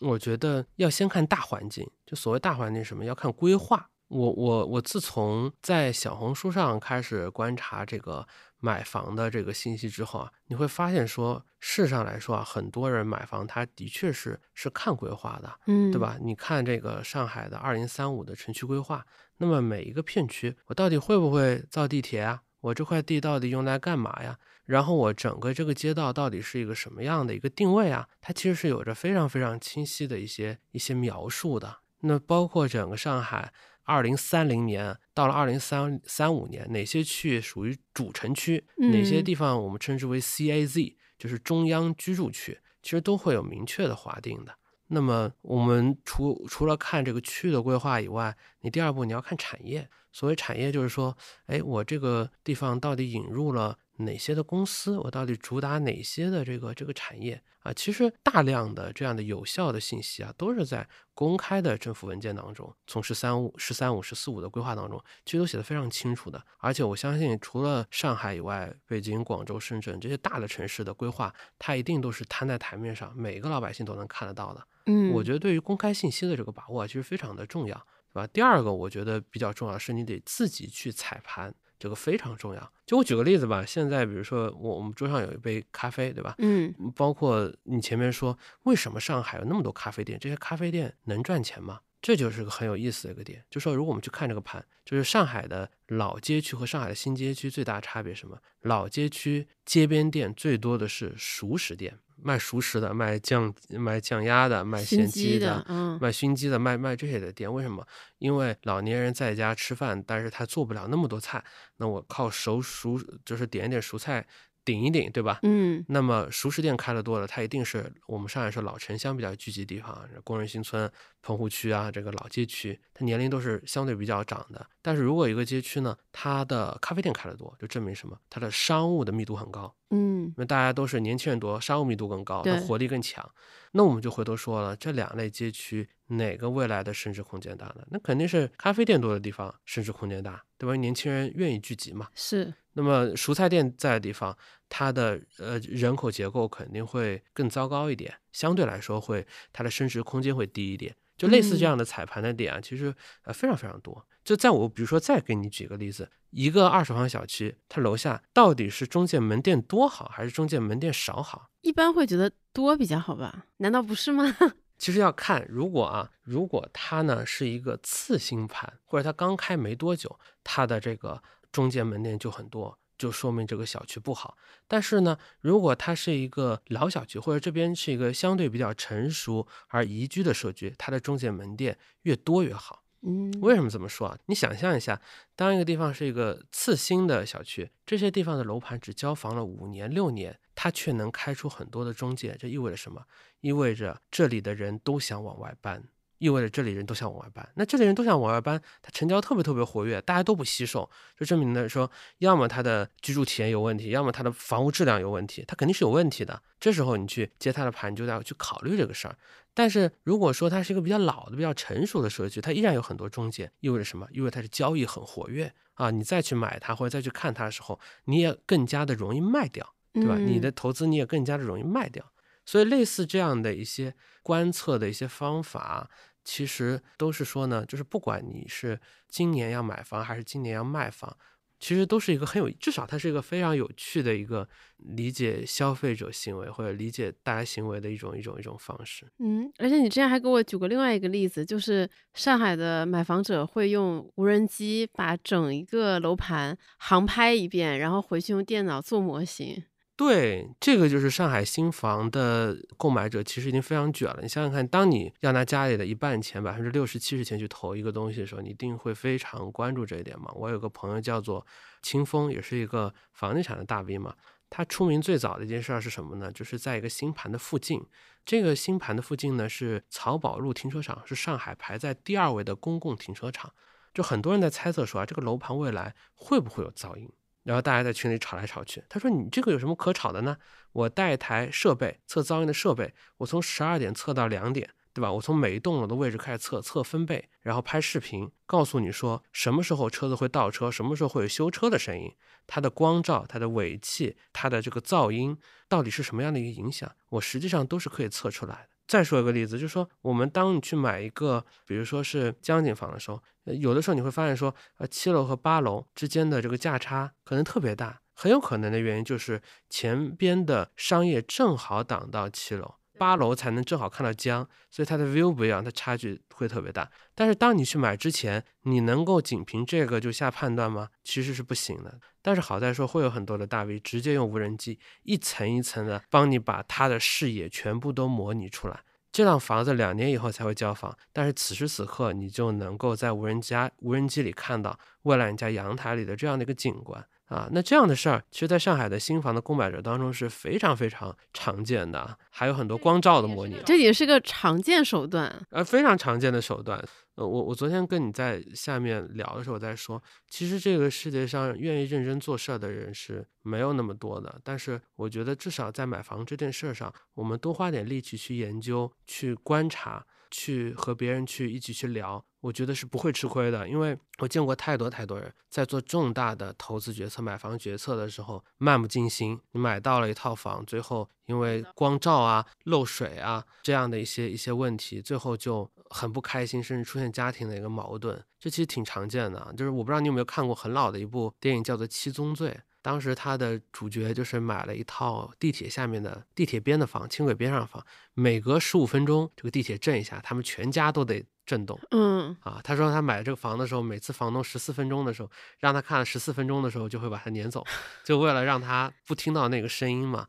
[0.00, 3.90] 我觉得要先看大环境，就所谓大环境是什么，要看规划。
[4.08, 8.26] 我我我自从在小红书上开始观察这个
[8.58, 16.00] 买房的这个信息之后啊，你会发现说，事实上来说啊，很多人买房他的确是是看规划的，嗯，对？
[16.00, 16.18] 吧？
[16.20, 22.42] 你看这个上海的二零三五的城区规划，那么每一个片区，我到底会不会造地铁啊？
[22.62, 24.36] 我这块地到底用来干嘛呀？
[24.70, 28.08] 然后我整个这个街道到底是一个什么样的一个定位啊？
[28.20, 31.78] 它其实是有着非常非常清晰的一些一些描述的。
[32.02, 33.52] 那包括整个上海
[33.82, 44.54] 二零三零年到了二零三三五年，哪些区域属于主城区，哪些嗯地方我们称之为 CAZ，就是中央居住区，其实都会有明确的划定的。
[44.92, 49.88] 那么我们除除了看这个区域的规划以外，你第二步你要看产业。
[50.12, 54.98] 所谓产业，就是说，哎，我这个地方到底引入了哪些的公司？
[54.98, 57.72] 我到底主打哪些的这个这个产业啊？
[57.72, 66.44] 其实大量的这样的有效的信息啊，都是在公开的政府文件当中，从“十三五”“十三五”“十四五”的规划当中，其实都写的非常清楚的。
[66.58, 74.66] 而且我相信，除了上海以外，北京、广州、深圳这些大的城市的规划，它一定都是摊在台面上，每个老百姓都能看得到的。
[74.86, 77.76] 嗯，我觉得对于公开信息的这个把握啊，其实非常的重要，
[78.12, 78.26] 对吧？
[78.28, 82.72] 第二个，我觉得比较重要的是你得自己去踩盘，这个非常重要。
[82.86, 86.36] 就我举个例子吧，现在比如说我我们桌上有一杯咖啡，对吧？
[86.38, 90.18] 嗯包括你前面说，为什么上海有那么多咖啡店？
[90.20, 91.80] 这些咖啡店能赚钱吗？
[92.02, 98.38] 这就是个很有意思的一个点，就说如果我们去看这个盘，就是上海的老街区和上海的新街区最大差别是什么？
[98.62, 107.86] 老街区街边店最多的是熟食店，卖熟食的，卖酱卖酱鸭的，卖心咸鸡的，嗯卖熏鸡的，卖卖这些的店，为什么？
[108.18, 111.42] 因为老年人在家吃饭，但是他做不了那么多菜，
[111.76, 114.26] 那我靠熟熟就是点一点熟菜
[114.64, 115.40] 顶一顶，对吧？
[115.42, 120.90] 嗯那么熟食店开的多了，它一定是我们上海是老城乡比较聚集的地方，工人新村、
[121.22, 124.66] 棚户区啊，这个老街区，它年龄都是相对比较长的。
[124.82, 128.18] 但是如果一个街区呢，它的咖啡店开的多，就证明什么？
[128.28, 133.28] 它的商务的密度很高，嗯因为大家都是年轻人多，商务密度更高，它活力更强。
[133.72, 137.86] 那我们就回头说了，这两类街区哪个未来的升值空间大呢？
[137.90, 140.74] 那肯定是咖啡店多的地方升值空间大，对吧？
[140.76, 142.08] 年轻人愿意聚集嘛。
[142.14, 144.36] 是，那么蔬菜店在的地方，
[144.68, 150.94] 它的呃人口结构肯定会更糟糕一点，相对来说会它的升值空间会低一点。
[151.16, 154.06] 就类似这嗯样的踩盘的点啊，其实呃非常非常多。
[154.24, 161.50] 就在我比如说再给你举个例子，一个二手房小区，它楼下到底是中介门店多好，还是中介门店少好？
[161.60, 163.44] 一般会觉得多比较好吧？
[163.58, 164.34] 难道不是吗？
[164.78, 171.22] 其实要看，如果啊，如果它呢是一个次新盘，或者它刚开没多久，它的这个
[171.52, 174.36] 中介门店就很多，就说明这个小区不好。
[174.68, 182.84] 但是呢，如果它是一个老小区，或者这边是一个相对比较成熟而宜居的社区，它的中介门店越多越好。
[183.02, 184.18] 嗯，为什么这么说啊？
[184.26, 185.00] 你想象一下，
[185.34, 193.02] 当一个地方是一个次新的小区，这些地方的楼盘只交房了五年六年，它却能开出很多的中介，这意味着什么？
[193.40, 195.82] 意味着这里的人都想往外搬，
[196.20, 197.48] 意味着这里人都想往外搬。
[197.56, 206.40] 那这里人都想往外搬，它成交特别特别活跃，大家都不惜售，就证明呢说，要么他的居住体验有问题，要么他的房屋质量有问题，它肯定是有问题的。
[206.60, 209.16] 这时候你去接他的盘，你就要去考虑这个事儿。
[209.52, 214.06] 但是如果说它是一个比较老的、比较成熟的社区，它依然有很多中介，意味着什么？
[214.12, 215.90] 意味着它的交易很活跃啊！
[215.90, 220.16] 你再去买它或者再去看它的时候，你也更加的容易卖掉，对吧？
[220.16, 222.12] 你嗯的投资你也更加的容易卖掉。
[222.46, 225.90] 所以类似这样的一些观测的一些方法，
[226.24, 228.78] 其实都是说呢，就是不管你是
[229.08, 231.16] 今年要买房还是今年要卖房，
[231.58, 239.06] 其实都是一个很有，至少它是一个非常有趣的一个理解消费者行为或者理解大家行为的一种一种一种方式。
[239.18, 249.62] 嗯，而且你之前还给我举过另外一个例子，就是上海的买房者会用无人机把整一个楼盘航拍一遍，然后回去用电脑做模型。
[250.00, 254.20] 对，这个就是上海新房的购买者，其实已经非常卷了。
[254.22, 260.32] 你想想看，当你要拿家里的一半钱，百分之六十、七十钱去投一个东西的时候，你一定会非常关注这一点嘛。
[260.34, 261.46] 我有个朋友叫做
[261.82, 264.14] 清风，也是一个房地产的大 V 嘛。
[264.48, 266.32] 他出名最早的一件事儿是什么呢？
[266.32, 267.84] 就是在一个新盘的附近，
[268.24, 273.52] 这个新盘的附近呢是漕宝路停车场，是上海排在第二位的公共停车场。
[273.92, 277.06] 就很多人在猜测说啊，这个楼盘未来会不会有噪音？
[277.42, 278.82] 然后大家在群里吵来吵去。
[278.88, 280.36] 他说：“你这个有什么可吵的呢？
[280.72, 285.10] 我带一台设备测噪音的设备，我从十二点测到两点，对吧？
[285.12, 292.14] 我从每一栋楼的位置开始测，测分贝，然后拍视频，告诉你说什么时候车子会倒车，什么时候会有修车的声音，
[292.46, 295.36] 它的光照、它的尾气、它的这个噪音
[295.68, 298.69] 到底是什么样的一个影响，我实际上都是可以测出来的。
[298.90, 312.79] 再说一个例子，就是说我们当你去买一个，比如说是江景房的时候，有的时候你会发现说，呃，七楼和八楼之间的这个价差可能特别大，很有可能的原因就是前边的商业正好挡到七楼。
[313.00, 316.90] 八楼才能正好看到江，所以它的 view 不一样，它差距会特别大。
[317.14, 320.90] 但是当你去买之前，你能够仅凭这个就下判断吗？
[321.02, 321.98] 其实是不行的。
[322.20, 328.80] 但是好在说会有很多的大 V 直接用无人机一层一层的帮你把它的视野全部都模拟出来。
[329.10, 337.02] 这幢房子两年以后才会交房，但是此时此刻你就能够在无人家无人机里看到未来你家阳台里的这样的一个景观。
[337.30, 346.84] 啊，那这样的事儿，其实，在上海的新房的购买者当中是非常非常常见的，还有很多光照的模拟，这也是个常见手段，呃，非常常见的手段。
[347.14, 360.04] 呃，我我昨天跟你在下面聊的时候在说，其实这个世界上愿意认真做事儿的人是没有那么多的，但是我觉得至少在买房这件事儿上，我们多花点力气去研究、去观察。
[360.32, 369.38] 去和别人去一起去聊，我觉得是不会吃亏的，因为我见过太多太多人在做重大的投资决策、买房决策的时候漫不经心。
[369.52, 379.52] 你买到了一套房，最后因为光照啊、漏水啊这样的一些一些问题，最后就很不开心，甚至出现家庭的一个矛盾，这其实挺常见的。
[379.56, 382.50] 就是我不知道你有没有看过很老的一部电影，叫做《七宗罪》。
[382.82, 391.78] 当时他的主角就是买了一套地铁下面的地铁边的房，轻轨边上房，每隔十五分钟这个地铁震一下，他们全家都得震动。
[391.90, 397.64] 嗯啊，他说他买这个房的时候，每次房东十四分钟的时候让他看了十四分钟的时候，就会把他撵走，
[398.04, 400.26] 就为了让他不听到那个声音嘛。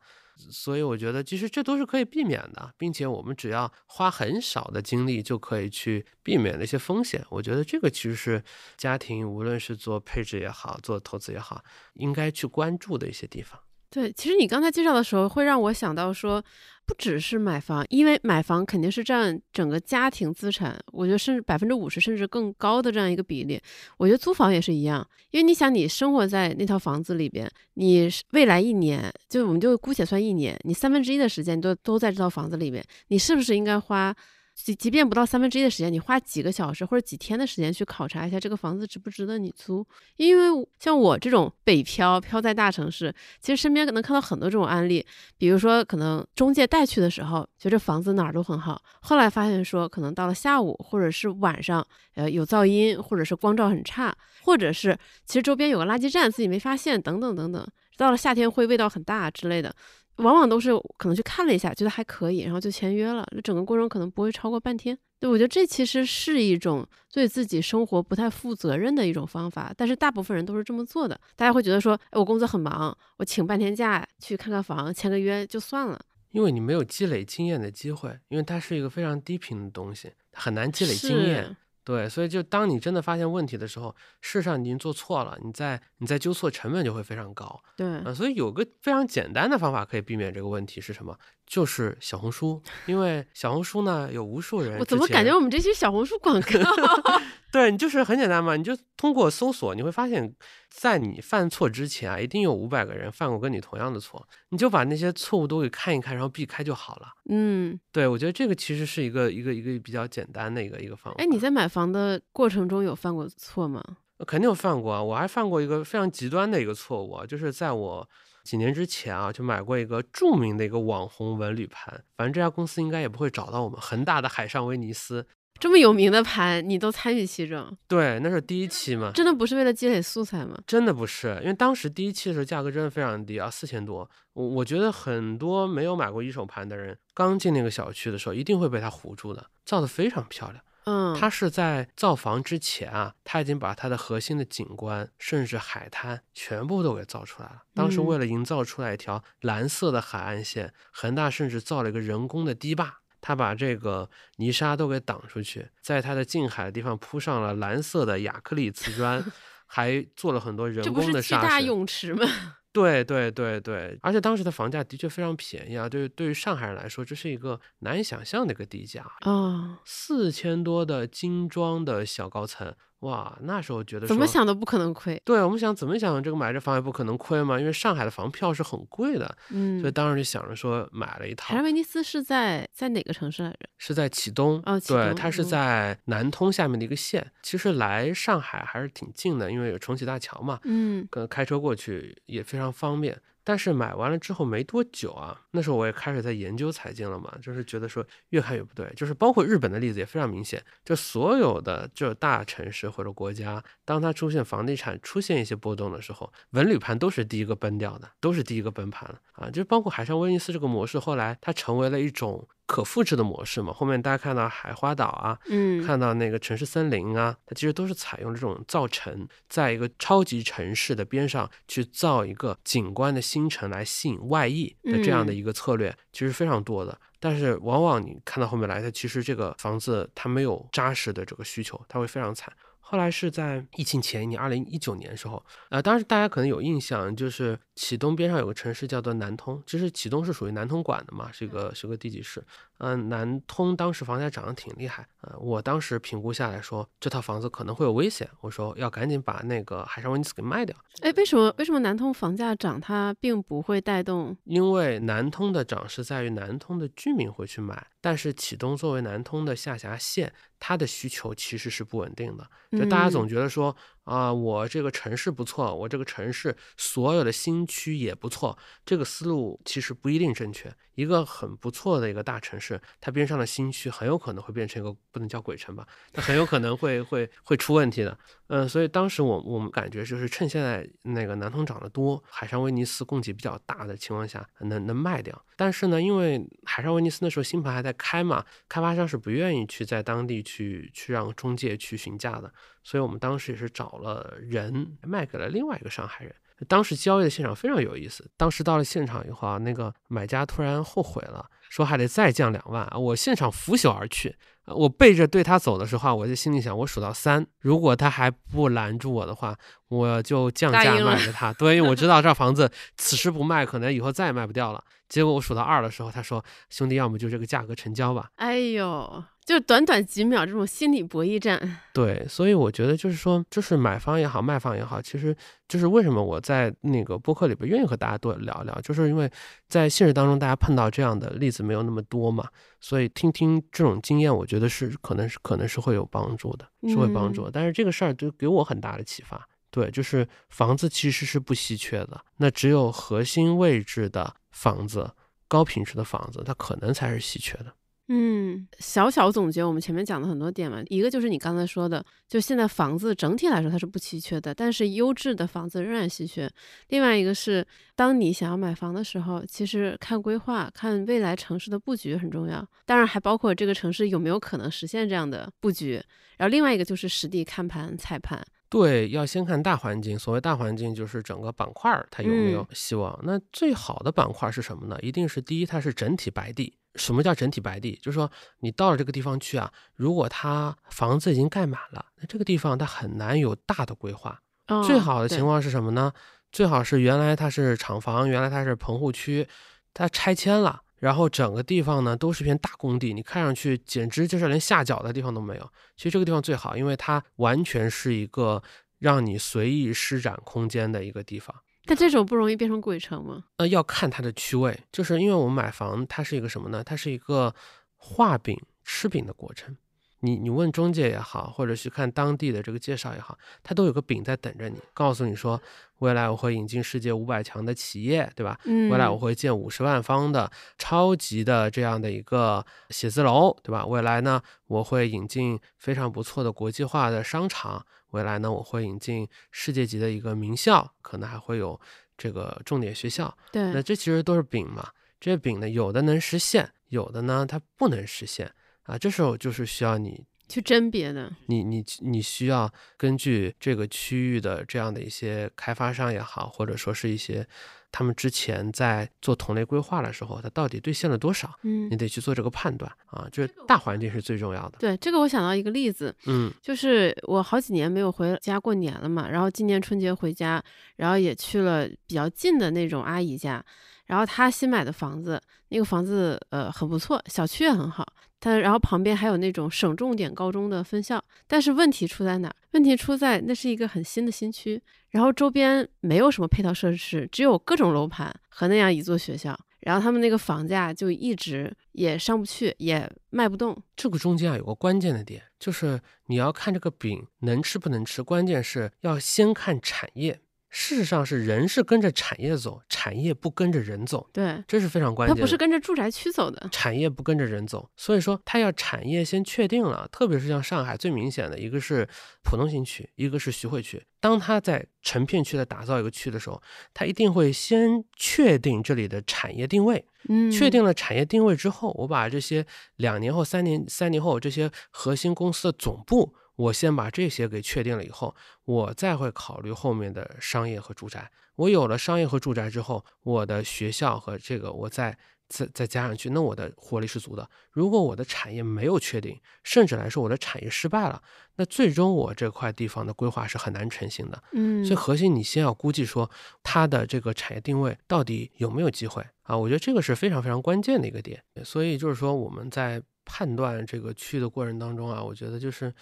[0.50, 7.24] 所以我觉得，其实这都是可以避免的，并且我们只要花很少的精力就可以去避免那些风险。
[7.30, 8.42] 我觉得这个其实是
[8.76, 11.62] 家庭无论是做配置也好，做投资也好，
[11.94, 13.60] 应该去关注的一些地方。
[13.92, 16.42] 对，其实你刚才介绍的时候，会让我想到说。
[16.84, 23.58] 不只是买房，因为买房肯定是占整个家庭资产，我觉得甚至百分之五十甚至更高的这样一个比例。
[23.96, 34.14] 我觉得租房也是一样，因为你想，你生活在那套房子里边，你未来一年，就我们就姑且算一年，你三分之一的时间都都在这套房子里边，你是不是应该花？
[34.54, 39.84] 即即便不到三分之一的时间，你花几个小时或者几天的时间去考察一下这个房子值不值得你租？
[40.16, 45.04] 因为像我这种北漂漂在大城市，其实身边可能看到很多这种案例。
[45.38, 51.84] 比如说，可能中介带去的时候，觉得房子哪儿都很好，后来发现说，可能到了下午或者是晚上，
[52.14, 57.66] 呃，有噪音，或者是光照很差，或者是其实周边有个垃圾站自己没发现，等等等等。
[57.96, 59.74] 到了夏天会味道很大之类的。
[60.16, 63.26] 往往都是可能去看了一下，觉得还可以，然后就签约了。
[63.32, 64.96] 这整个过程可能不会超过半天。
[65.18, 71.18] 对我觉得这其实是一种对自己生活不太负责任的一种方法，但是大部分人都是这么做的。
[71.36, 76.00] 大家会觉得说，哎，我工作很忙，我请半天假去看看房，签个约就算了。
[76.32, 81.56] 因为你没有积累经验的机会，因为它是一个非常低频的东西，很难积累经验。
[81.84, 87.60] 对，所以就当你真的发现问题的时候，事实上你已经做错了，你再你再纠错成本就会非常高。
[87.76, 91.16] 对，啊，所以有个非常简单的方法可以避免这个问题是什么？
[91.44, 94.78] 就是小红书，因为小红书呢有无数人。
[94.78, 96.60] 我怎么感觉我们这些小红书广告？
[97.52, 100.34] 对你就是很简单嘛，你就通过搜索，你会发现，
[100.70, 107.08] 在你犯错之前啊，一定有五百个人犯过跟你同样的错，你就把那些错误都给看一看，然后避开就好了。
[107.30, 111.18] 嗯，对，我觉得这个其实是一个一个一个比较简单的一个一个方法。
[111.18, 113.82] 哎，你在买房的过程中有犯过错吗？
[114.26, 118.06] 肯定有犯过啊，我还犯过一个非常极端的一个错误啊，就是在我
[118.44, 125.26] 几年之前啊，就买过一个著名的一个网红文旅盘，反正这家公司应该也不会找到我们，恒大的海上威尼斯。
[125.58, 127.76] 这么有名的盘，你都参与其中？
[127.86, 129.12] 对，那是第一期嘛。
[129.14, 130.58] 真的不是为了积累素材吗？
[130.66, 134.10] 真的不是，因为当时第一期的时候价格真的非常低啊，四千多。
[134.32, 139.46] 我我觉得很多没有买过一手盘的人，刚进那个小区的时候，一定会被它唬住的。
[139.64, 147.62] 造的非常漂亮，嗯，它是在造房之前啊，它已经把它的核心的景观，甚至海滩全部都给造出来了。
[147.72, 153.01] 当时为了营造出来一条蓝色的海岸线，恒大甚至造了一个人工的堤坝。
[153.22, 159.24] 他把这个泥沙都给挡出去，在他的近海的地方铺上了蓝色的亚克力瓷砖，
[159.66, 162.26] 还做了很多人工的沙大泳池吗？
[162.72, 172.74] 对对对对，而且当时的房价的确非常便宜啊，对对于上海人来说，这是一个难以想象的一个地价啊，四千多的精装的小高层。
[173.02, 175.20] 哇，那时候觉得怎么想都不可能亏。
[175.24, 181.48] 对我们想怎么想，这个买这房也不可能亏嘛，因为上海的房票是很贵的，嗯，所以当时就想着说买了一套。
[181.48, 183.58] 海上威尼斯是在在哪个城市来着？
[183.78, 187.26] 是在启东，哦，对，它是在南通下面的一个县。
[187.42, 193.20] 其实来上海还是挺近的，因为有重启大桥嘛，嗯，可能开车过去也非常方便。
[193.44, 209.50] 但是买完了之后没多久啊，那时候我也开始在研究财经了嘛，就是觉得说越看越不对，就是包括日本的例子也非常明显，就所有的就大城市或者国家，当它出现房地产出现一些波动的时候，文旅盘都是第一个崩掉的，都是第一个崩盘了啊！
[209.50, 212.48] 就包括海上威尼斯这个模式，后来它成为了一种。
[212.66, 226.98] 可复制的模式嘛，后面大家看到海花岛啊，嗯，看到那个城市森林啊，它其实都是采用这种造城，在一个超级城市的边上去造一个景观的新城来吸引外溢的这样的一个策略，其实非常多的。
[227.20, 232.52] 但是往往你看到后面来，它其实这个房子它没有扎实的这个需求，它会非常惨。
[232.84, 242.44] 后来是在疫情前一年，二零一九年时候，呃，当时大家可能有印象，就是启东边上有个城市叫做南通，其实启东是属于南通管的嘛，是一个是个地级市。
[242.84, 250.76] 嗯，南通当时房价涨得挺厉害，呃，我当时评估下来说这套房子可能会有危险，我说要赶紧把那个海上威尼斯给卖掉。
[251.00, 254.36] 哎，为什么为什么南通房价涨它并不会带动？
[254.44, 263.74] 因为南通的涨是在于南通的居民会去买，但是启东作为南通的下辖县，它的需求其实是不稳定的，就大家总觉得说。
[264.04, 270.74] 啊，我这个城市不错，我这个城市所有的新区也不错，这个思路其实不一定正确。
[270.94, 278.18] 一个很不错的一个大城市，它边上的新区很有可能会变成一个不能叫鬼城吧，它很有可能会会会出问题的。
[278.54, 285.42] 嗯，所以当时我我们感觉就是趁现在那个南通涨得多，海上威尼斯供给比较大的情况下，能能卖掉。
[285.56, 292.52] 但是呢，因为海上威尼斯那时候新盘还在开嘛，开发商是不愿意去在当地去去让中介去询价的。
[292.84, 296.34] 所以我们当时也是找了人卖给了另外一个上海人。
[296.68, 298.28] 当时交易的现场非常有意思。
[298.36, 302.98] 当时到了现场以后啊，那个买家突然后悔了，说还得再降两万啊！
[302.98, 304.36] 我现场拂袖而去。
[304.66, 309.56] 我背着对他走的时候，我就心里想：我数到三，如果他还不拦住我的话，
[309.88, 311.52] 我就降价卖给他。
[311.54, 314.82] 对，因为我知道这房子 此时不卖，可能以后再也卖不掉了。
[315.08, 319.24] 结果我数到二的时候，他说：“兄弟，要么就这个价格成交吧。”哎呦！
[319.44, 325.36] 就短短几秒这种心理博弈战，对，所以我觉得就是说，就是买方也好，卖方也好，其实
[325.66, 329.28] 就是为什么我在那个播客里边愿意和大家多聊聊，就是因为
[329.68, 332.48] 在现实当中大家碰到这样的例子没有那么多嘛，
[332.80, 337.50] 所以听听这种经验，我觉得是可能是可能是会有帮助的，是会帮助。
[337.50, 345.10] 但是这个事儿就给我很大的启发，对，就是房子其实是不稀缺的，那只有核心位置的房子、
[345.48, 347.74] 高品质的房子，它可能才是稀缺的。
[348.08, 356.50] 嗯，小小总结我们前面讲的很多点嘛，一个就是你刚才说的，就现在房子整体来说它是不稀缺的，但是优质的房子仍然稀缺。
[356.88, 366.02] 另外一个是，当你想要买房的时候，其实看规划、看未来城市的布局很重要，当然还包括这个城市有没有可能实现这样的布局。
[366.36, 368.44] 然后另外一个就是实地看盘、踩盘。
[368.68, 370.18] 对，要先看大环境。
[370.18, 373.18] 所谓大环境，就是整个板块它有没有希望。
[373.22, 374.98] 那最好的板块是什么呢？
[375.02, 376.74] 一定是第一，它是整体白地。
[376.94, 377.98] 什么叫整体白地？
[378.02, 378.30] 就是说
[378.60, 384.40] 你到了这个地方去啊，如果它房子已经盖满了，那这个地方它很难有大的规划。
[384.86, 386.12] 最好的情况是什么呢？
[386.50, 389.48] 最好是原来它是厂房，原来它是棚户区，
[389.92, 390.82] 它拆迁了。
[390.98, 395.68] 然后整个地方呢都是片大工地，你看上去简直就是连下脚的地方都没有。
[395.96, 398.62] 其实这个地方最好，因为它完全是一个
[399.00, 401.56] 让你随意施展空间的一个地方。
[401.84, 403.44] 但这种不容易变成鬼城吗？
[403.56, 406.82] 呃，要看它的区位，就是因为我们买房，它是一个什么呢？
[406.84, 407.54] 它是一个
[407.96, 409.76] 画饼吃饼的过程。
[410.20, 415.60] 你你问中介也好，或者去看当地的这个介绍也好，它都有个饼在等着你，告诉你说，
[416.02, 418.58] 未来我会引进世界五百强的企业，对吧？
[418.64, 423.86] 嗯，未来我会建五十万方的超级的这样的一个写字楼，对吧？
[423.86, 431.80] 未来呢，我会引进非常不错的国际化的商场，未来呢，我会引进世界级的一个名校，可能还会有
[432.18, 433.32] 这个重点学校。
[433.52, 434.88] 对，那这其实都是饼嘛，
[435.20, 438.50] 这些饼呢，有的能实现，有的呢，它不能实现。
[438.82, 447.46] 啊，这时候就是需要你去甄别的，你你你需要根据这个区域的这样的一些开发商也好，或者说是一些
[447.90, 451.50] 他们之前在做同类规划的时候，它到底兑现了多少？
[451.62, 454.76] 嗯，你得去做这个判断啊，就是大环境是最重要的。
[454.78, 460.62] 对，这个我想到一个例子，嗯，就是我好几年没有回家过年了嘛，然后今年春节回家，
[460.96, 463.64] 然后也去了比较近的那种阿姨家，
[464.04, 465.40] 然后她新买的房子，
[465.70, 468.06] 那个房子呃很不错，小区也很好。
[468.42, 472.56] 它然后旁边还有那种省重点高中的分校，但是问题出在哪儿？
[472.72, 483.80] 问题出在那是一个很新的新区，然后周边没有什么配套设施，只有各种楼盘和那样一座学校，然后他们那个房价就一直也上不去，也卖不动。
[483.94, 490.40] 这个中间啊有个关键的点，就是你要看这个饼能吃不能吃，关键是要先看产业。
[490.72, 495.38] 事实上是人是跟着产业走，产业不跟着人走，对，这是非常关键的。
[495.38, 496.66] 它不是跟着住宅区走的。
[496.72, 502.08] 产业不跟着人走，所以说它要产业先确定了，特别是像上海最明显的一个是
[502.42, 504.02] 浦东新区，一个是徐汇区。
[504.18, 506.62] 当它在成片区的打造一个区的时候，
[506.94, 512.64] 它一定会先确定这里的产业定位，嗯，确定了产业定位之后，我把这些
[512.96, 518.34] 两年后、三年、三年后这些核心公司的总部，我先把这些给确定了以后，
[518.64, 521.30] 我再会考虑后面的商业和住宅。
[521.56, 525.16] 我有了商业和住宅之后，我的学校和这个我再
[525.48, 527.48] 再再加上去，那我的活力是足的。
[527.70, 531.20] 如果我的产业没有确定，甚至来说我的产业失败了，
[531.56, 534.42] 那最终我这块地方的规划是很难成型的。
[534.52, 536.30] 嗯，所以核心你先要估计说
[536.62, 539.56] 它的这个产业定位到底有没有机会啊？
[539.56, 541.42] 我觉得这个是非常非常关键的一个点。
[541.64, 545.92] 所以就是说我们在判断这个区的过程当中啊，我觉得就是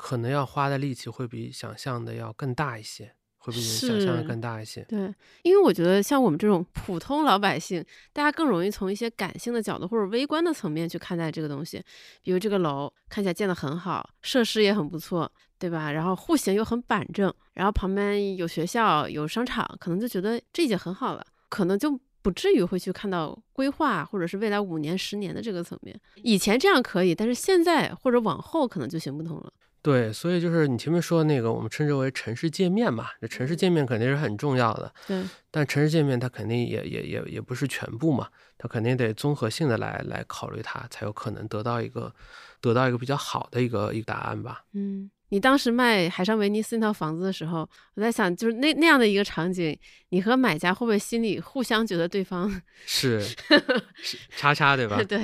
[0.00, 4.82] 可能要花的力气会比想象的要更大一些，会比你想象的更大一些。
[4.88, 7.84] 对，因为我觉得像我们这种普通老百姓，
[8.14, 11.84] 大家更容易从一些感性的角度或者微观的层面去看待这个东西。
[12.22, 15.92] 比如这个楼看起来建得很好，设施也很不错，对吧？
[15.92, 26.00] 然后户型又很板正，然后旁边有学校、有商场，可能就觉得这已经很好了，可能就不至于会去看到规划或者是未来五年、十年的这个层面。
[26.16, 29.52] 以前这样可以，但是现在或者往后可能就行不通了。
[29.82, 34.92] 对，所以就是你前面说的那个，我们称之为城市界面嘛，这城市界面肯定是很重要的。
[35.06, 38.28] 对，但城市界面它肯定也也也也不是全部嘛，
[38.58, 42.14] 它肯定得综合性的来来考虑它，才有可能得到一个
[42.60, 44.64] 得到一个比较好的一个一个答案吧。
[44.74, 49.76] 嗯，你当时卖海上威尼斯那套房子的时候，我在想，就是那那样的一个场景，
[50.10, 52.50] 你和买家会不会心里互相觉得对方
[52.86, 53.20] 是
[54.02, 55.02] 是叉叉对吧？
[55.04, 55.18] 对，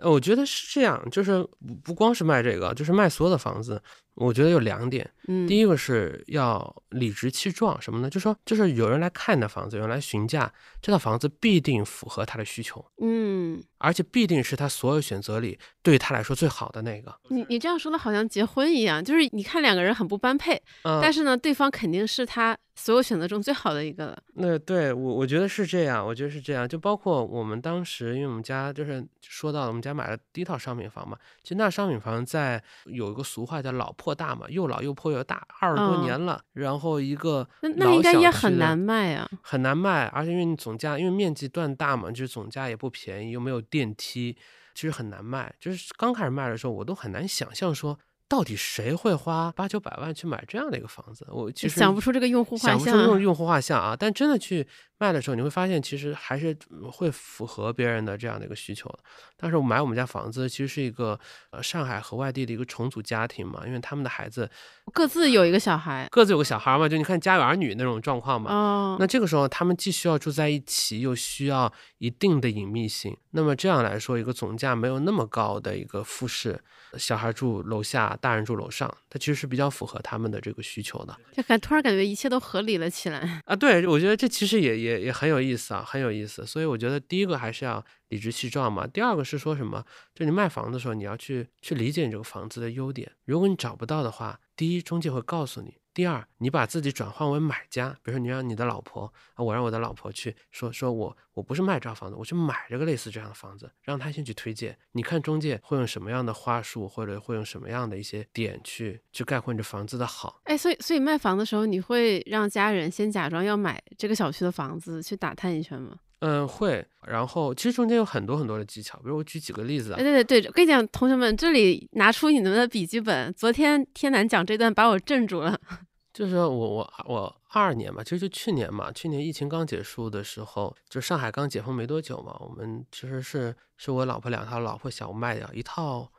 [0.00, 3.80] 呃我觉得是这样，就是不不光是卖这个，就是卖所有的房子，
[4.14, 5.08] 我觉得有两点。
[5.28, 8.10] 嗯，第一个是要理直气壮，什么呢？
[8.10, 10.52] 就说就是有人来看你的房子，有人来询价，
[10.82, 17.14] 这套房子必定符合他的需求，嗯，而且必定是他所有选择里对他来说最好的那个。
[17.28, 24.18] 你你这样说的好像结婚一样，就是你看两个人很不般配，嗯，但是呢，对方肯定是他所有选择中最好的一个了。
[24.34, 39.28] 那对我我觉得是这样，我觉得是这样，就包括我们当时，因为我们家就是说到了我们家买了第一套商品房嘛，其实那商品房在有一个俗话叫老破大嘛，又老又破又大，二十多嗯年了，然后一个那那应该也很难卖啊。
[39.42, 44.36] 很难卖，而且因为你总价因为面积段大嘛，就是总价也不便宜，又没有电梯，
[44.74, 45.54] 其实很难卖。
[45.58, 47.98] 就是刚开始卖的时候，我都很难想象说。
[48.30, 51.26] 到底谁会花八九百万去买这样的一个房子？
[51.30, 53.02] 我其实想不出这个用户画想不出像。
[53.02, 54.64] 用用户画像啊，但真的去
[54.98, 56.56] 卖的时候，你会发现其实还是
[56.92, 59.00] 会符合别人的这样的一个需求的。
[59.36, 61.18] 当时我买我们家房子，其实是一个
[61.50, 64.48] 呃上海和外地的一个重组家庭嘛，因为他们的孩子
[64.92, 66.06] 各自有一个小孩。
[66.08, 68.52] 各自有个小孩嘛，就你看家有儿女那种状况嘛。
[68.54, 73.16] 哦，那这个时候，他们既需要住在一起，又需要一定的隐秘性。
[73.32, 76.62] 那么这样来说，一个总价没有那么高的一个复式，
[76.98, 81.16] 小孩住楼下，大人住楼上，它其实是比较符合他们的这个需求的。
[81.32, 83.42] 就感突然感觉一切都合理了起来。
[83.46, 86.46] 啊，对，我觉得这其实也也也很有意思啊，很有意思。
[86.46, 88.86] 所以我觉得第一个还是要理直气壮嘛。
[88.86, 89.84] 第二个是说什么？
[90.14, 93.10] 就你卖房的时候，你要去去理解你这个房子的优点。
[93.24, 104.78] 如果你找不到的话，第一，中介会告诉你；第二，你把自己转换为买家，比如说你让你的老婆啊，我让我的老婆去说说我我不是卖这套房子，我去买这个类似这样的房子，让她先去推荐。
[104.92, 110.40] 你看中介会用什么样的话术，或者会用什么样的一些点去去概括你这房子的好。
[110.44, 115.96] 哎，所以所以卖房的时候，你会让家人先假装要买这个小区的房子，去打探一圈吗？
[116.20, 116.86] 嗯，会。
[117.06, 120.02] 然后其实中间有很多很多的技巧，比如我举几个例子啊哎，。
[120.02, 123.32] 对对对，我跟你讲，同学们，这里拿出你们的笔记本。
[123.34, 125.58] 昨天天南讲这段把我镇住了。
[126.12, 136.10] 就是我我我二二年嘛，其实就去年嘛，去年疫情刚结束的时候，就上海刚解封没多久嘛，我们其实是是我老婆两套，老婆小我卖掉一套，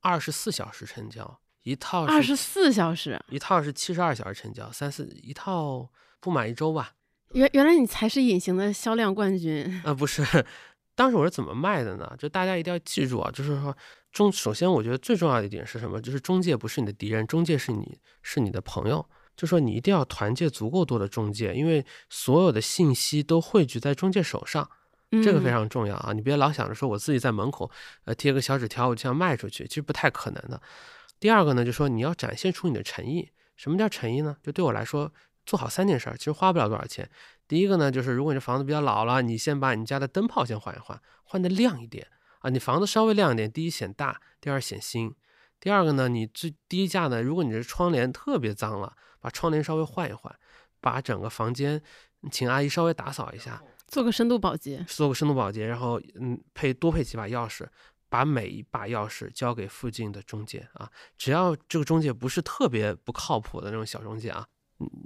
[0.00, 5.88] 二十四小时成交，一套二十四小时，一套是七十二小时成交，三四一套
[6.20, 6.92] 不满一周吧？
[7.36, 9.80] 原原来你才是隐形的销量冠军。
[9.84, 10.24] 呃，不是，
[10.94, 12.10] 当时我是怎么卖的呢？
[12.18, 13.76] 就大家一定要记住啊，就是说
[14.10, 16.00] 中，首先我觉得最重要的一点是什么？
[16.00, 19.06] 就是中介不是你的敌人，中介是你是你的朋友。
[19.36, 24.66] 就说你一定要团结足够多的中介，因为所有的信息都汇聚在中介手上，
[25.22, 26.14] 这个非嗯常重要啊！
[26.14, 27.70] 你别老想着说我自己在门口
[28.06, 30.58] 呃贴个小纸条，我就想卖出去，其实不太可能的。
[31.20, 33.28] 第二个呢，就说你要展现出你的诚意。
[33.56, 34.38] 什么叫诚意呢？
[34.42, 35.12] 就对我来说，
[35.46, 37.08] 做好三件事儿，其实花不了多少钱。
[37.48, 42.06] 第一个呢，就是如果你这房子比较老了，你先把你家的灯泡先换一换，换的亮一点
[42.40, 42.50] 啊。
[42.50, 45.14] 你房子稍微亮一点，第一显大，第二显新。
[45.58, 50.36] 第二个呢，你最低价呢，如果你这窗帘特别脏了，把窗帘稍微换一换。
[50.78, 51.82] 把整个房间
[52.30, 57.66] 请阿姨稍微打扫一下，做个深度保洁，做个深度保洁，然后嗯配多配几把钥匙，
[58.08, 60.88] 把每一把钥匙交给附近的中介啊，
[61.18, 64.55] 只要这个中介不是特别不靠谱的那种小中介啊，嗯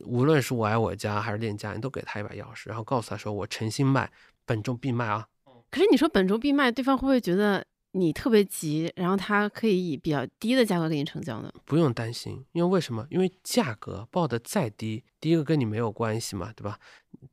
[0.04, 4.10] 无论是我爱我家还是链家，你都给他一把钥匙，然后告诉他说我诚心卖，
[4.44, 5.26] 本周必卖啊。
[5.70, 11.52] 可是你说本周必卖，对方会不会觉得你特别急，然后他可以以比较低的价格给你成交呢？
[11.64, 13.06] 不用担心，因为为什么？
[13.10, 16.78] 因为价格报的再低，第一个跟你没有关系嘛，对吧？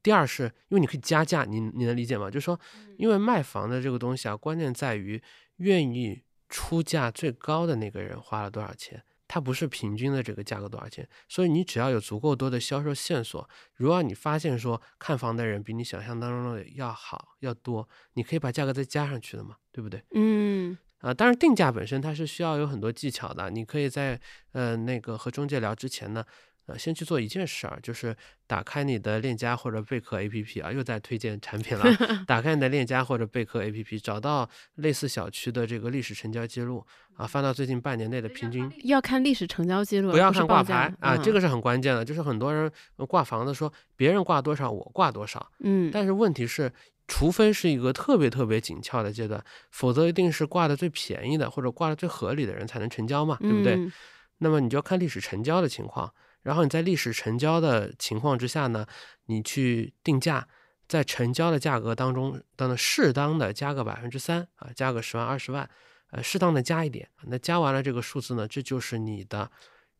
[0.04, 2.30] 第二是因为你可以加价，你你能理解吗？
[2.30, 2.60] 就是说，
[2.98, 5.20] 因为卖房的这个东西啊，关键在于
[5.58, 11.08] 愿意出价最高的那个人花了多少钱，它不是平均的这个价格多少钱。
[11.28, 20.04] 所以你只要有足够多的销售线索，如果你发现说看房的人比你想象当中的要好要多，你可以把价格再加上去的嘛，对不对？
[20.16, 23.52] 嗯啊，当然定价本身它是需要有很多技巧的。
[23.52, 24.20] 你可以在
[24.54, 26.26] 呃那个和中介聊之前呢，
[26.68, 28.16] 呃先去做一件事儿，就是
[28.46, 31.84] 打开你的链家或者贝壳 APP 啊，又在推荐产品了。
[32.28, 38.72] 打开你的链家或者贝壳 APP，找到类似小区的这个历史成交记录啊，翻到最近半年内的平均。
[38.84, 42.04] 要看历史成交记录，不要看挂牌啊，这嗯个是很关键的。
[42.06, 46.72] 就是很多人呃挂房子说别人挂多少，我挂多少，嗯，但是问题是，
[47.08, 49.42] 除非是一个特别特别紧俏的阶段，
[49.72, 53.76] 否则一定是挂的最便宜的或者挂的最合理的人才能成交嘛，对不对？
[53.76, 53.92] 嗯
[54.40, 58.86] 那么你就要看历史成交的情况，然后你在历史成交的情况之下呢，
[59.26, 60.48] 你去定价，
[60.88, 65.70] 在成交的价格当中，当然适当的加个百分之三啊，加个十万二十万，
[66.12, 67.10] 呃，适当的加一点。
[67.24, 69.52] 那加完了这个数字呢，这就是你的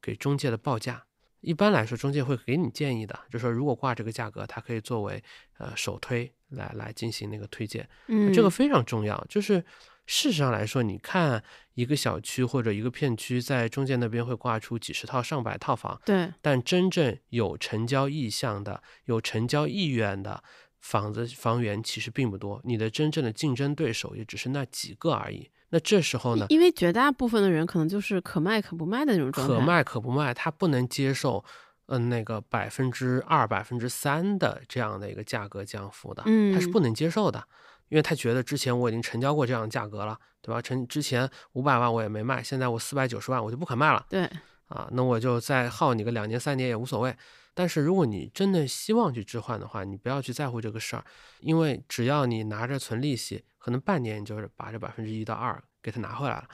[0.02, 1.04] 给中介的报价。
[1.42, 5.24] 一般来说，中介会给你建议的，就说如果挂这个价格，它可以作为
[5.60, 7.88] 呃首推来来进行那个推荐。
[8.08, 9.24] 嗯，这个非常重要。
[9.30, 9.64] 就是
[10.08, 11.44] 事实上来说，你看
[11.76, 20.42] 一个小区或者一个片区，在中介那边会挂出几十套、上百套房，对，但真正有成交意向的、有成交意愿的
[20.80, 25.52] 房子房源其实并不多，你的真正的竞争对手也只是那几个而已。
[25.70, 29.54] 那这时候呢，因为绝大部分的人可能就是可卖可不卖的那种状态。
[29.54, 31.46] 可卖可不卖，他不能接受。
[31.90, 37.42] 嗯，那个百分之二、百分之三的这样的一个价格降幅的，他是嗯不能接受的，
[37.90, 40.62] 因为他觉得之前我已经成交过这样的价格了，对吧？
[40.62, 44.24] 成之前五百万我也没卖，现在我四百九十万我就不肯卖了对，
[44.68, 47.16] 啊，那我就再耗你个两年三年也无所谓。
[47.54, 51.04] 但是如果你真的希望去置换的话，你不要去在乎这个事儿，
[51.40, 56.48] 因为只要你拿着存利息，可能半年你就是把这百分之一到二给它拿回来了。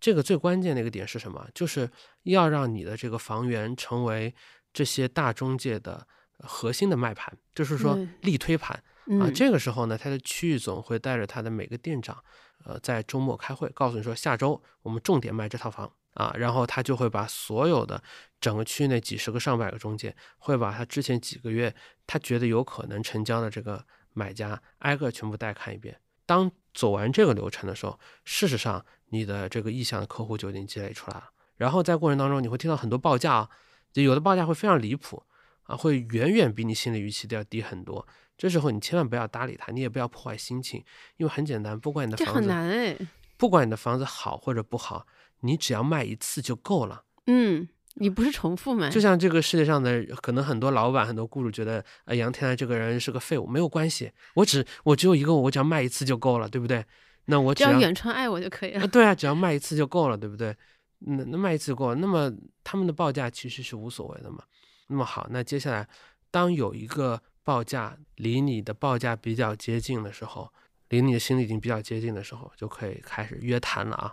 [0.00, 1.46] 这个最关键的一个点是什么？
[1.54, 1.90] 就是
[2.22, 4.34] 要让你的这个房源成为
[4.72, 6.06] 这些大中介的
[6.38, 8.74] 核心的卖盘，就是说力推盘。
[8.76, 12.22] 啊，嗯，这个时候呢，他的区域总会带着他的每个店长，
[12.64, 18.02] 呃，在周末开会，告诉你说下周我们重点卖这套房啊，然后他就会把所有的
[18.40, 21.74] 整个区域内几十个、上百个中介，会把他之前几个月
[22.06, 26.00] 他觉得有可能成交的这个买家挨个全部带看一遍。
[26.26, 31.30] 当走完这个流程的时候，事实上你的这个意向的客户就已经积累出来了。
[31.56, 33.50] 然后在过程当中，你会听到很多报价啊，
[33.92, 35.22] 就有的报价会非常离谱
[35.62, 38.06] 啊，会远远比你心里预期的要低很多。
[38.36, 40.84] 这时候你千万不要搭理他，你也不要破坏心情，
[41.16, 42.96] 因为很简单，不管你的房子，难哎。
[43.38, 45.06] 不管你的房子好或者不好，
[45.40, 47.04] 你只要卖一次就够了。
[47.26, 56.84] 嗯，你不是重复吗，就像这个世界上的可能很多老板、很多雇主觉得，呃，杨天来这个人是个废物，没有关系，我只我只有一个，我只要卖一次就够了，对不对？
[57.26, 58.88] 那我只要远川爱我就可以啊，了。
[58.88, 60.56] 对啊，只要卖一次就够了，对不对？
[61.00, 62.32] 那那卖一次就够了，那么
[62.64, 64.42] 他们的报价其实是无所谓的嘛。
[64.86, 65.86] 那么好，那接下来
[66.30, 70.52] 当有一个报价离你的报价比较接近的时候，
[70.88, 74.12] 离你的心里已经比较接近的时候，就可以开始约谈了啊。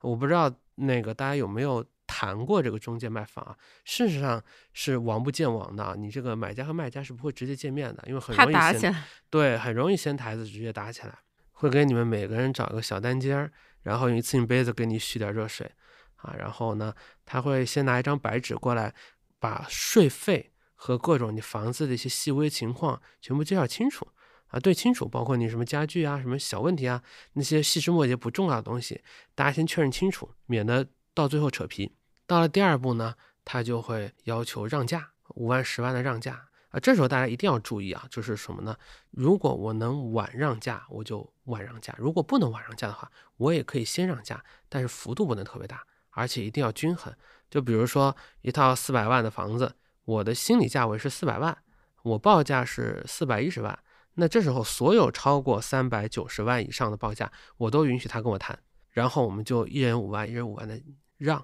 [0.00, 3.54] 我不知道那个大家有没有谈过这个中介卖房啊？
[3.84, 8.94] 事实上是王不见王的啊，你这个买家和卖家是不会直接见面的，因为很容易掀
[9.28, 11.18] 对，很容易掀台子直接打起来，
[11.52, 13.52] 会给你们每个人找个小单间儿，
[13.82, 15.70] 然后用一次性杯子给你续点热水，
[16.16, 16.94] 啊，然后呢，
[17.26, 18.94] 他会先拿一张白纸过来，
[19.38, 20.50] 把税费
[20.82, 24.08] 和各种你房子的一些细微情况全部介绍清楚，
[24.46, 27.02] 啊，对清楚，包括你什么家具啊、什么小问题啊，
[27.34, 29.02] 那些细枝末节不重要的东西，
[29.34, 31.92] 大家先确认清楚，免得到最后扯皮。
[32.26, 33.14] 到了第二步呢，
[33.44, 36.46] 他就会要求让价，五万、十万的让价。
[36.70, 38.74] 啊，这时候大家一定要注意啊，就是什么呢？
[39.10, 47.14] 如果我能晚让价，我就晚让价；如果不能晚让价的话，我也可以先让价，但是幅度不能特别大，而且一定要均衡。
[47.50, 49.74] 就比如说一套四百万的房子，
[50.04, 51.56] 我的心理价位是四百万，
[52.02, 53.78] 我报价是四百一十万，
[54.14, 58.58] 那这时候所有超过三百九十万以上的报价，我都允许他跟我谈，
[58.90, 60.80] 然后我们就一人五万，一人五万的
[61.18, 61.38] 让。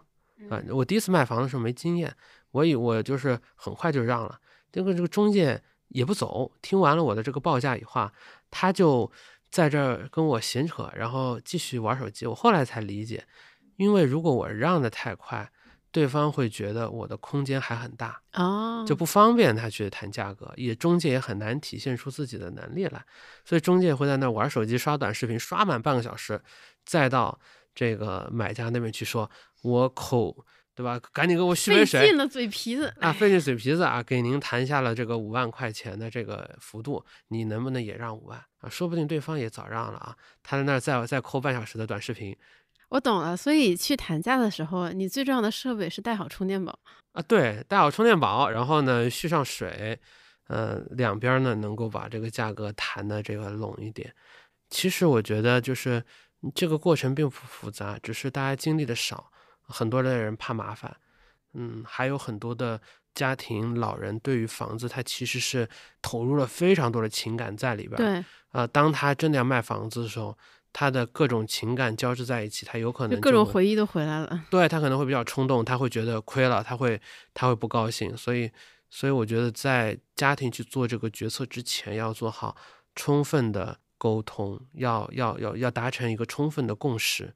[0.51, 2.15] 啊，我第一次卖房的时候没经验，
[2.51, 4.39] 我以我就是很快就让了。
[4.73, 8.11] 这个这个中介也不走，听完了我的这个报价以后，
[8.51, 9.11] 他就
[9.51, 12.27] 在这儿跟我闲扯，然后继续玩手机。
[12.27, 13.27] 我后来才理解，
[13.77, 15.51] 因为如果我让的太快。
[15.97, 23.03] 对方会觉得我的空间还很大哦，就不方便他去谈价格，也中介也很难体现出自己的能力来，
[23.47, 26.39] 所以中介会在那玩手机、刷短视频，刷满半个小时，
[26.85, 27.41] 再到
[27.75, 29.31] 这个买家那边去说
[29.65, 30.45] ：“我口
[30.75, 31.01] 对吧？
[31.15, 38.69] 赶紧给我续杯水。”费尽了嘴皮子啊，费尽嘴皮子啊，给您谈下了这个五万块钱的这个幅度，你能不能也让五万啊？
[38.69, 42.37] 说不定对方也早让了啊，他在那儿再再扣半小时的短视频。
[42.89, 46.79] 我懂了，所以去谈价的时候，你最重要的设备是带好充电宝
[47.13, 49.99] 啊，对，带好充电宝，然后呢续上水，
[50.47, 54.15] 呃，两边呢能够把这个价格谈的这个拢一点。
[54.71, 56.01] 其实我觉得就是
[56.55, 59.33] 这个过程并不复杂，只是大家经历的少，
[59.63, 60.97] 很多的人怕麻烦，
[61.55, 62.81] 嗯，还有很多的
[63.17, 65.69] 家庭老人对于房子他其实是
[66.01, 70.39] 投入了非常多的情感在里边，对，啊，当他真的要卖房子的时候。
[70.79, 74.45] 他的各种情感交织在一起，他有可能各种回忆都回来了。
[74.51, 77.01] 对他可能会比较冲动，他会觉得亏了，他会
[77.33, 78.15] 他会不高兴。
[78.15, 78.51] 所以，
[78.91, 82.55] 所以我觉得在家庭去做这个决策之前，要做好
[82.95, 87.33] 充分的沟通，要要要要达成一个充分的共识，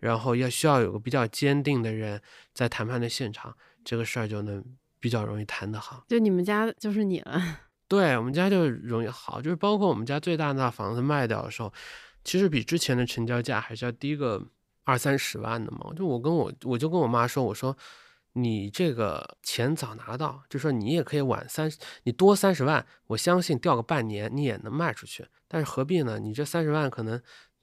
[0.00, 2.22] 然后要需要有个比较坚定的人
[2.54, 4.64] 在谈判的现场，这个事儿就能
[4.98, 6.04] 比较容易谈得好。
[6.08, 7.58] 就你们家就是你了。
[7.86, 11.70] 对我们家就容易好，就是包括我们家最大那房子卖掉的时候。
[12.28, 14.38] 其实比之前的成交价还是要低个
[14.84, 15.90] 二三十万的嘛。
[15.96, 17.74] 就我跟我我就跟我妈说，我说
[18.34, 21.72] 你这个钱早拿到，就说你也可以晚三，
[22.02, 25.26] 你多三十万，我相信掉个半年你也能卖出去。
[25.48, 26.18] 但是何必呢？
[26.18, 27.18] 你这三十万可能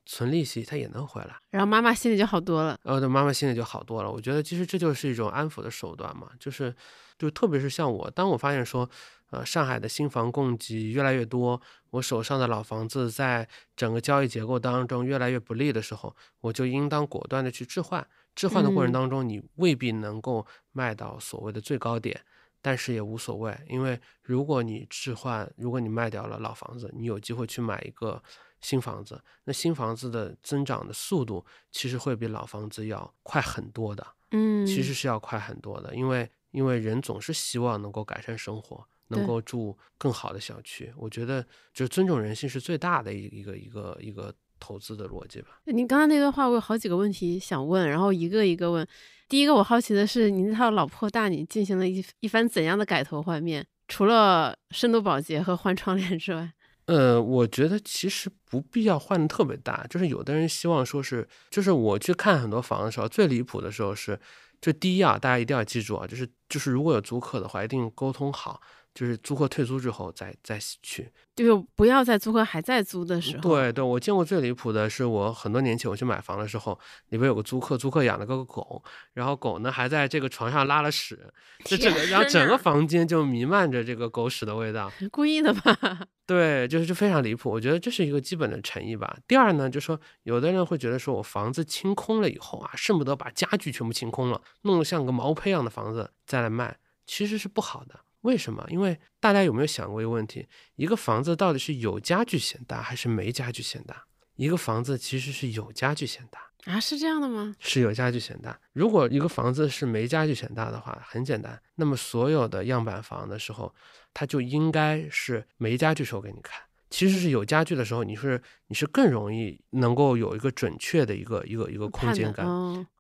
[0.08, 1.36] 存利息，它也能回来。
[1.52, 2.76] 然后妈妈心里就好多了。
[2.82, 4.12] 呃，对，妈妈心里就好多了。
[4.12, 6.76] 我觉得其实这就是一种安抚的手段嘛，就是
[7.20, 8.90] 就特别是像我，当我发现说。
[9.32, 11.60] 呃，上海的新房供给越来越多，
[11.90, 18.08] 我手上的老房子在整个交易结构当中越来越不利的时候，我就应当果断的去置换。
[18.36, 22.22] 置换的过程当中，你未必能够卖到所谓的最高点，
[22.62, 28.22] 但是也无所谓，因为如果你置换，如果你卖掉了老房子，你有机会去买一个
[28.62, 34.06] 新房子，那新房子的增长的速度其实会比老房子要快很多的。
[34.32, 38.86] 嗯，其实是要快很多的，因为因为人总是希望能够改善生活。
[39.08, 45.60] 能够住更好的小区，我觉得就尊重人性是最大的一一个一个一个投资的逻辑吧。
[45.66, 48.88] 您刚才那段话，我有好几个问题想问，然后一个一个问。
[49.28, 53.66] 第一个，我好奇的是，您那套老破大，你进行了一一番怎样的改头换面？
[53.88, 56.54] 除了深度保洁和换窗帘之外，
[56.86, 64.20] 呃，我觉得其实不必要换的特别大，就是有的人希望说是，就是我去看很多房的时候，最离谱的时候是，
[64.62, 68.62] 就第一啊，大家一定要记住啊，就是就是如果有租客的话，一定沟通好。
[68.96, 73.44] 就是租客退租之后再再去，就不要在租客还在租的时候。
[73.44, 76.80] 对对，我见过最离谱的是，我很多年前我去买房的时候，
[77.10, 78.82] 里边有个租客，租客养了个狗，
[79.12, 81.32] 然后狗呢还在这个床上拉了屎，
[81.66, 84.90] 这整个，然后整个房间就弥漫着这个狗屎的味道。
[85.12, 86.08] 故意的吧？
[86.26, 87.52] 对，就是就非常离谱。
[87.52, 89.18] 我觉得这是一个基本的诚意吧。
[89.28, 98.00] 第二呢，就说有的人会觉得说我房子清空了以后啊，恨不得把家具全部清空了，弄得像个毛坯一样的房子再来卖，其实是不好的。
[98.26, 98.66] 为什么？
[98.70, 104.06] 因为大家有没有想过一个问题：一个房子到底是有家具显大还是没家具显大？
[104.36, 107.56] 一个房子其实是有家具显大啊，是这样的吗？
[107.60, 108.60] 是有家具显大。
[108.74, 113.74] 如果一个房子是没家具显大的话，很简单，那么所有的样板房的时候，
[114.12, 116.60] 它就应该是没家具时候给你看。
[116.90, 122.46] 其实是有家具的时候，你是你是更容易能够有一个准确的一个一个一个空间感。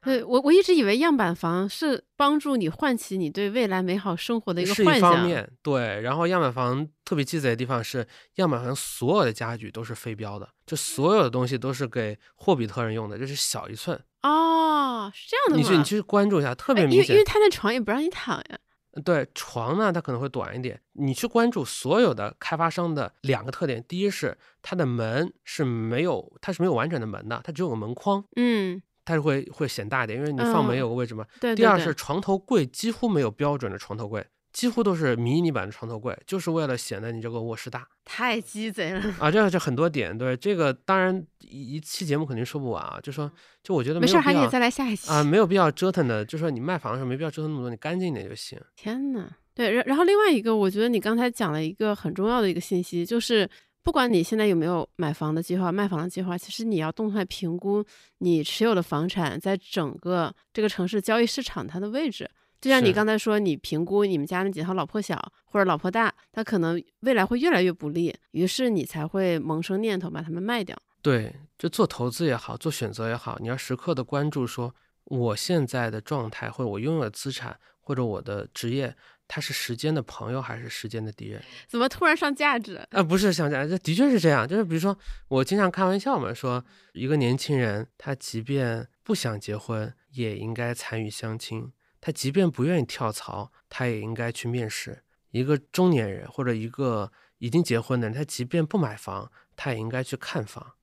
[0.01, 4.93] 对我我一直以为样板房是帮助你唤起你对未来美好生活的一个幻想。
[4.93, 6.01] 是一方面，对。
[6.01, 13.99] 然后样板房特别鸡贼的地方是，样板房所有的家具都是非标的，就所有的东西都是给霍比特人用的，就是小一寸。
[14.23, 15.63] 哦，是这样的吗？
[15.63, 17.15] 你去你去关注一下，特别明显。
[17.15, 18.57] 因为他那床也不让你躺呀。
[19.03, 20.79] 对床呢，它可能会短一点。
[20.93, 31.25] 你去关注所有的开发商的两个特点，第一是它的门是没有，它是没有完整的门的，它只有个门框，嗯，它是会会显大一点，因为你放门有个位置嘛。
[31.41, 31.53] 对。
[31.55, 34.25] 第二是床头柜几乎没有标准的床头柜。
[34.55, 37.85] 几乎都是迷你版的床头柜，就是为了显得你这个卧室大。
[38.05, 39.29] 太鸡贼了啊！
[39.29, 42.97] 这这很多点，对这个当然一一期节目肯定说不完啊。
[43.03, 43.29] 就说，
[43.61, 46.23] 就我觉得没事，还可以再来下一期啊，没有必要折腾的。
[46.23, 48.57] 就说你卖房的时候没必要折腾那么多，你干净一点就行。
[48.77, 53.49] 天呐，对，然然后另外一个，我觉得你刚才讲了一个很重要的一个信息，就是
[53.83, 57.83] 不管你现在有没有买房的计划、卖房的计划，其实你要动态评估
[58.19, 62.29] 你持有的房产在整个这个城市交易市场它的位置。
[62.65, 70.75] 就像你刚才说，你评估你们家那几套老破小或者老破大，它可能未来会越来越不利，于是你才会萌生念头把它们卖掉。
[71.03, 78.95] 对，就做投资也好，做选择也好，你要时刻的关注说，我现在的状态，或者我拥有的资产，或者我的职业，
[79.27, 81.39] 它是时间的朋友还是时间的敌人？
[81.67, 82.77] 怎么突然上价值？
[82.89, 84.47] 啊，不是上价值，这的确是这样。
[84.47, 84.97] 就是比如说，
[85.27, 91.71] 我经常开玩笑嘛，说一个年轻人，他即便不想结婚，也应该参与相亲；
[92.05, 95.01] 他即便不愿意跳槽，他也应该去面试。
[95.31, 100.73] 一个中年人或者一个已经结婚的人，他即便不买房，他也应该去看房。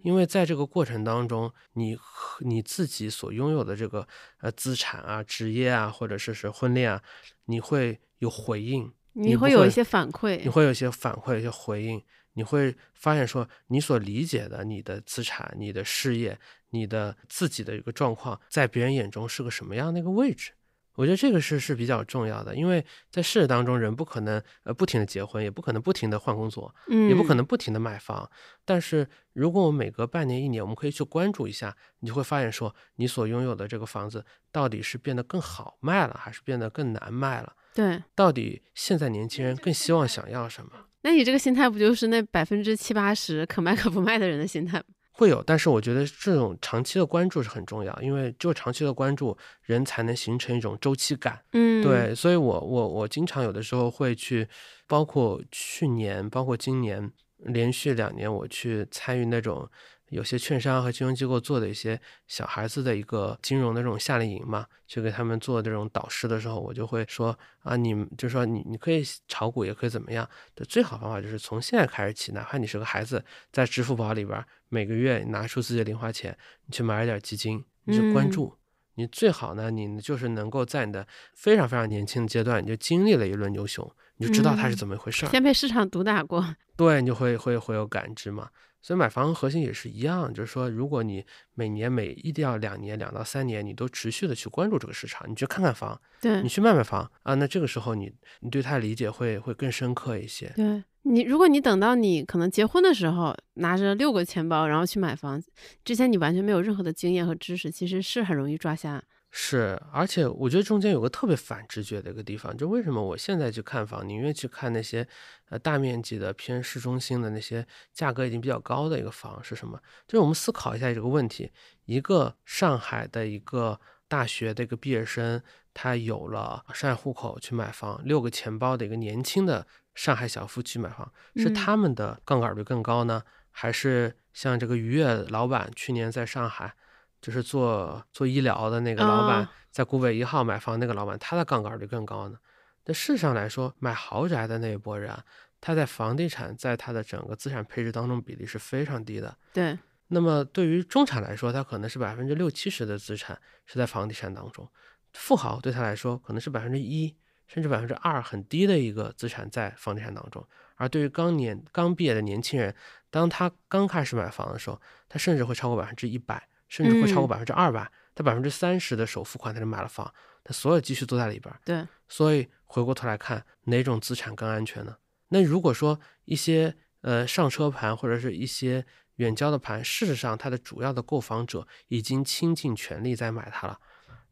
[0.00, 4.08] 因为在这个过程当中，你和你自己所拥有的这个
[4.38, 7.02] 呃资产啊、职业啊，或者是是婚恋啊，
[7.44, 10.48] 你会有回应，你会有一些反馈你。
[10.48, 12.02] 会有一些反馈、一些回应，
[12.32, 20.52] 你会发现说，你所理解的你的资产、你的事业、你的自己的一个状况，在别人眼中是个什么样的一个位置？
[20.94, 28.28] 我觉得这个是是比较重要的，因为在事实当中，人不可能呃不停的结婚，也不可能不停的换工作，嗯，也不可能不停的买房。
[28.64, 37.54] 但是如果我们每隔半年、一年，我们可以去关注一下，你就会发现说，你所拥有的这个房子到底是变得更好卖了，还是变得更难卖了？
[37.74, 38.02] 对。
[38.14, 40.72] 到底现在年轻人更希望想要什么？
[41.02, 44.84] 那你这个心态不就是那百分之七八十可卖可不卖的人的心态吗？
[45.20, 51.38] 会有，但是我觉得这种长期的关注是很重要，因为只有长期的关注，人才能形成一种周期感。
[51.52, 54.48] 嗯，对，所以我我我经常有的时候会去，
[54.86, 59.68] 包括去年，包括今年，连续两年我去参与那种
[60.10, 76.36] 有些券商和金融机构做的一些小孩子的一个金融的这种夏令营嘛，去给他们做这种导师的时候，我就会说啊，你们就说你你可以炒股，也可以怎么样的，最好方法就是从现在开始起，哪怕你是个孩子，在支付宝里边儿每个月拿出自己的零花钱，
[76.66, 78.56] 你去买一点儿基金，你去关嗯注。
[78.96, 85.30] 你最好呢，你就是能够在你的非常非常年轻的阶段，你就经历了一轮牛熊，你就知道它是嗯怎么一回事儿。
[85.30, 86.54] 先被市场毒打过。
[86.76, 88.50] 对，你就会会会有感知嘛。
[88.82, 91.24] 所以买房核心也是一样，就是说，如果你
[91.54, 100.52] 每年每一定要两年两到三年，你都持续的去关注这个市场，你去看看房，对你去卖卖房啊，那这个时候你你对它理解会会更深刻一些。
[100.56, 105.42] 对你，如果你等到你可能结婚的时候拿着六个钱包，然后去买房，
[105.84, 109.02] 之前你完全没有任何的经验和知识，其实是很容易抓瞎。
[109.32, 115.06] 是，而且我觉得中间有个特别反直觉的一个地方，就为什么我现在去看房，宁愿去看那些
[115.50, 119.80] 呃大面积的偏市中心的那些价格已经比较高的一个房是什么？
[120.08, 121.52] 就是我们思考一下这个问题：
[121.84, 123.78] 一个上海的一个
[124.08, 125.40] 大学的一个毕业生，
[125.72, 129.64] 他有了上海户口去买房，六个钱包的一个年轻的
[129.94, 133.22] 上海小夫妻买房，是嗯他们的杠杆率更高呢，
[133.52, 136.74] 还是像这个愉悦老板去年在上海？
[137.20, 142.38] 就是做做医疗的那个老板哦，在古北一号买房那个老板，他的杠杆率更高呢。
[142.82, 145.24] 但事实上来说，买豪宅的那一波人啊，
[145.60, 149.36] 他在房地产在他的整个资产配置当中比例是非常低的。
[149.52, 154.64] 对，那么对于中产来说，他可能是百分之六七十的资产是在房地产当中；
[155.12, 157.14] 富豪对他来说可能是百分之一
[157.46, 160.46] 甚至百分之二，很低的一个资产在房地产当中。
[160.76, 162.74] 而对于刚年刚毕业的年轻人，
[163.10, 167.92] 当他刚开始买房的时候，他甚至会超过百分之一百，甚至会超过嗯百分之二百。
[168.14, 170.12] 他百分之三十的首付款他就买了房，
[170.42, 171.60] 他所有积蓄都在里边儿。
[171.64, 174.96] 对，所以回过头来看，哪种资产更安全呢？
[175.28, 183.78] 那如果说一些呃上车盘或者是一些远郊的盘，事实上它的主要的购房者已经倾尽全力在买它了，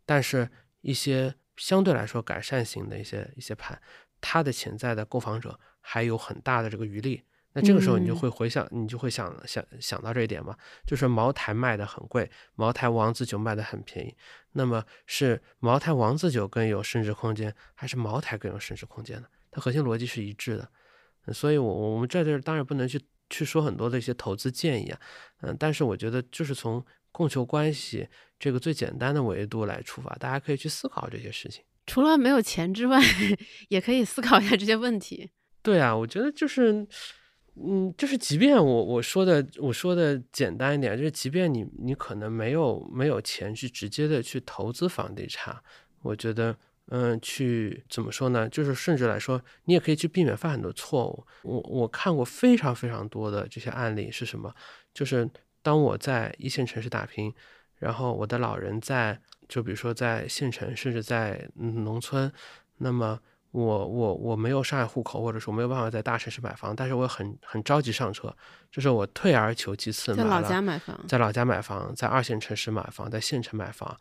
[0.05, 3.81] 但是一些相对来说改善型的一些一些盘，
[4.21, 7.25] 它的潜在的购房者还有很大的这个余力。
[7.61, 10.57] 那这个时候你就嗯会回想，你就会想想想到这一点嘛，
[10.87, 14.15] 就是茅台卖的很贵，茅台王子酒卖的很便宜。
[14.53, 19.27] 那么是茅台王子酒更有升值空间，还是茅台更有升值空间呢？
[19.51, 20.71] 它核心逻辑是一致的。
[21.27, 22.99] 嗯所以我我们在这儿当然不能去
[23.29, 25.01] 去说很多的一些投资建议啊，
[25.43, 26.83] 嗯，但是我觉得就是从
[27.13, 31.63] 供求关系这个最简单的维度来出发，大家可以去思考这些事情。
[31.87, 32.99] 除了没有钱之外，
[33.69, 35.31] 也可以思考一下这些问题。
[35.63, 36.87] 对啊，我觉得就是，
[37.65, 45.57] 嗯，就是即便我我说的我说的简单一点，就是即便你你可能没有没有钱去直接的去投资房地产，
[46.03, 46.57] 我觉得。
[46.91, 48.49] 嗯，去怎么说呢？
[48.49, 51.27] 就是甚至来说，你也可以去避免犯很多错误。
[51.43, 54.51] 我我看过非常非常多的这些案例是什么？
[54.95, 55.29] 就是
[55.61, 57.31] 当我在一线城市打拼，
[57.77, 62.33] 然后我的老人在，就比如说在县城，甚至在农村，
[62.79, 63.21] 那么
[63.65, 68.35] 我我我没有上海户口，或者说没有办法在大城市买房，但是我很很着急上车，
[68.71, 73.97] 这是我退而求其次在老家买房，在老家买房，在二线城市买房，在县城买房。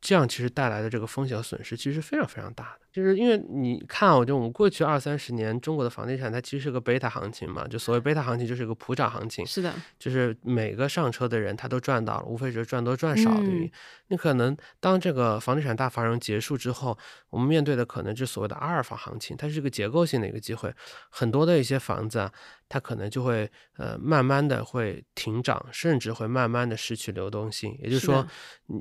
[0.00, 2.86] 这样其实带来的这个风险和损失其实是非常非常大的。
[2.98, 13.70] 就是因为你看啊，就我们过去二三十年中国的房地产，它其实是个贝塔行情嘛，就所谓贝塔行情就是一个普涨行情，是的，就是每个上车的人他都赚到了，无非只是赚多赚少的原因。
[14.08, 16.98] 你可能当这个房地产大繁荣结束之后，
[17.30, 20.74] 我们面对的可能就是所谓的阿尔法行情，它是一个结构性的一个机会，
[21.08, 22.32] 很多的一些房子啊，
[22.68, 27.78] 它可能就会呃慢慢的会停涨，甚至会慢慢的失去流动性。
[27.80, 28.26] 也就是说，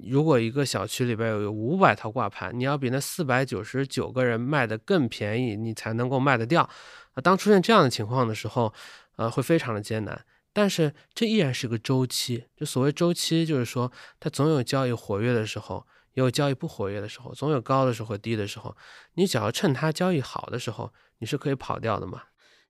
[0.10, 4.07] 如果一个小区里边有五百套挂牌，你要比那四百九十九。
[4.08, 6.62] 有个人卖的更便宜，你才能够卖得掉。
[6.62, 8.74] 啊，当出现这样的情况的时候，
[9.18, 10.26] 呃，会非常的艰难。
[10.54, 18.76] 但是这依然是个周期，就所谓周期，就是说它总有交易活跃的时候，也有交易不活跃的时候，总有高的时候和低的时候。
[19.16, 22.24] 你只要趁它交易好的时候，你是可以跑掉的嘛。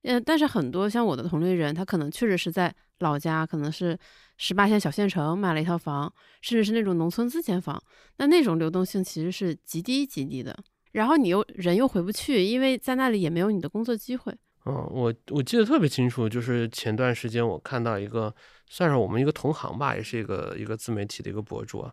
[0.04, 3.98] 嗯，但是很多像我的同龄人，他可能确实是在老家，可能是
[4.38, 7.82] 十八线小县城买了一套房，甚至是那种农村自建房，
[8.18, 10.58] 那那种流动性其实是极低极低的。
[10.98, 14.34] 然后你又人又回不去，因为在那里也没有你的工作机会。
[14.66, 18.34] 嗯，我我记得特别清楚，就是前段时间我看到一个，
[18.68, 21.88] 算是我们一个同行吧，也是一个一个自媒体的一个博主，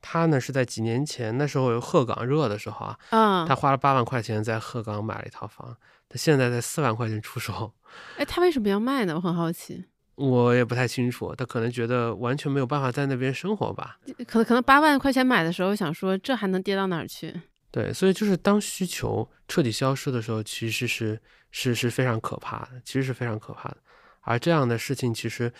[0.00, 5.76] 他呢是在几年前那时候鹤岗热的时候啊，嗯，他花了八万块钱在鹤岗买了一套房，
[6.08, 7.72] 他现在在四万块钱出手。
[8.18, 9.16] 哎，他为什么要卖呢？
[9.16, 9.84] 我很好奇。
[10.14, 13.98] 我也不太清楚，他可能觉得完全没有办法在那边生活吧。
[14.28, 17.34] 可能可能八万块钱买的时候想说，这还能跌到哪儿去？
[17.74, 21.20] 对，所以就是当需求彻底消失的时候，其实是
[21.50, 23.78] 是是非常可怕的，其实是非常可怕的。
[24.20, 25.52] 而这样的事情其实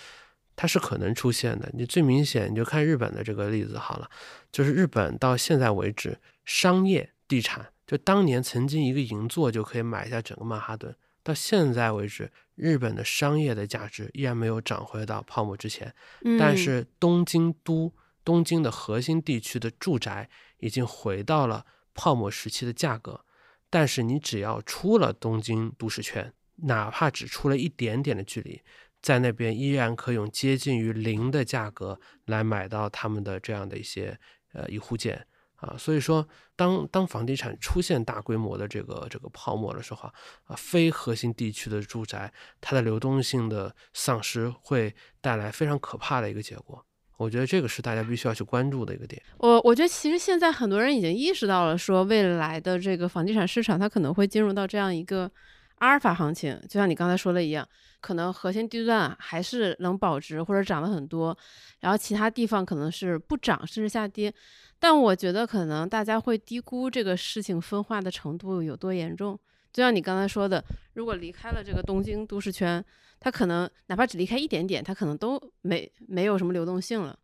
[0.55, 1.69] 它是可能出现的。
[1.75, 4.09] 你最明显，你就看日本的这个例子好了，
[4.53, 10.95] 就是日本到现在为止，商业地产就当年曾经一个银座就可以买下整个曼哈顿，
[11.25, 15.93] 到现在为止，日本的商业的价值依然没有涨回到泡沫之前。
[16.39, 17.93] 但是东京都
[18.25, 21.67] 东京的核心地区的住宅已经回到了。
[21.95, 23.25] 泡沫时期的价格，
[23.71, 28.61] 但是你只要出了东京都市圈，哪怕只出了一点点的距离，
[29.01, 34.19] 在那边依然可以用接近于零的价格来买到他们的这样的一些
[34.53, 35.27] 呃一户建
[35.57, 35.77] 啊。
[35.79, 40.13] 所以说，当当房地产出现大规模的这个这个泡沫的时候
[40.45, 46.85] 啊，非核心地区的住宅它的流动性的丧失会带来非常可怕的一个结果。
[47.17, 49.23] 我觉得这个是大家必须要去关注的一个点。
[49.39, 55.31] 我我觉得其实现在很多人已经意识到了，说未来的这个房地产市场它可能会进入到这样一个
[55.77, 57.67] 阿尔法行情，就像你刚才说的一样，
[58.01, 61.37] 可能核心地段还是能保值或者涨得很多，
[61.81, 64.33] 然后其他地方可能是不涨甚至下跌。
[64.79, 69.39] 但我觉得可能大家会低估这个事情分化的程度有多严重。
[69.75, 70.65] 就像你刚才说的，
[70.95, 72.83] 如果离开了这个东京都市圈。
[73.21, 77.19] 它可能哪怕只离开一点点，它可能都没没有什么流动性了。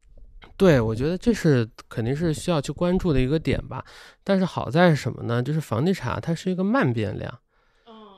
[0.56, 3.84] 对，我觉得这是肯定是需要去关注的一个点吧。
[4.24, 5.42] 但是好在是什么呢？
[5.42, 7.38] 就是房地产它是一个慢变量。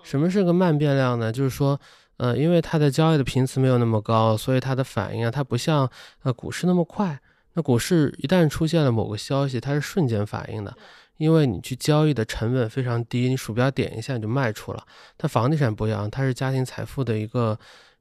[0.04, 1.32] 什么是个慢变量呢？
[1.32, 1.80] 就是说，
[2.18, 5.90] 呃，因为它的交易的频次没有那么高，所以它的反应啊，它不像
[6.22, 7.20] 呃股市那么快。
[7.54, 10.72] 那股市一旦出现了某个消息，它是瞬间反应的。
[11.18, 14.84] 因为你去交易的成本非常低，你鼠标点一下你就卖出了。
[15.16, 17.56] 它房地产不一样，它是家庭财富的一个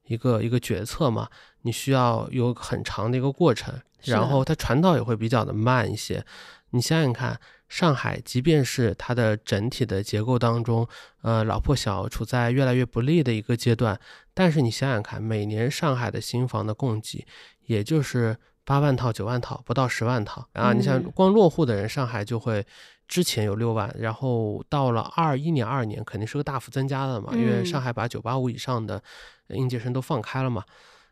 [0.05, 1.30] 一个一个决策嘛，
[1.62, 3.74] 你需要有很长的一个过程，
[4.05, 6.26] 然后它传导也会比较的慢一些。
[6.72, 7.39] 你想想看，
[7.70, 10.88] 上海即便是它的整体的结构当中，
[11.22, 13.99] 呃，老破小，处在越来越不利的一个阶段，
[14.34, 17.28] 但是你想想看，每年上海的新房的供给
[17.66, 20.74] 也就是八万套、九万套，不到十万套啊。
[20.74, 22.66] 你想光落户的人，上海就会。
[23.12, 29.03] 之前有六万，然后到了二一年、二年肯定是个大幅增加的嘛，因为上海把九八五以上的
[29.49, 30.64] 应届生都放开了嘛，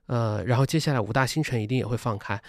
[0.05, 2.41] 呃，然后接下来五大新城一定也会放开，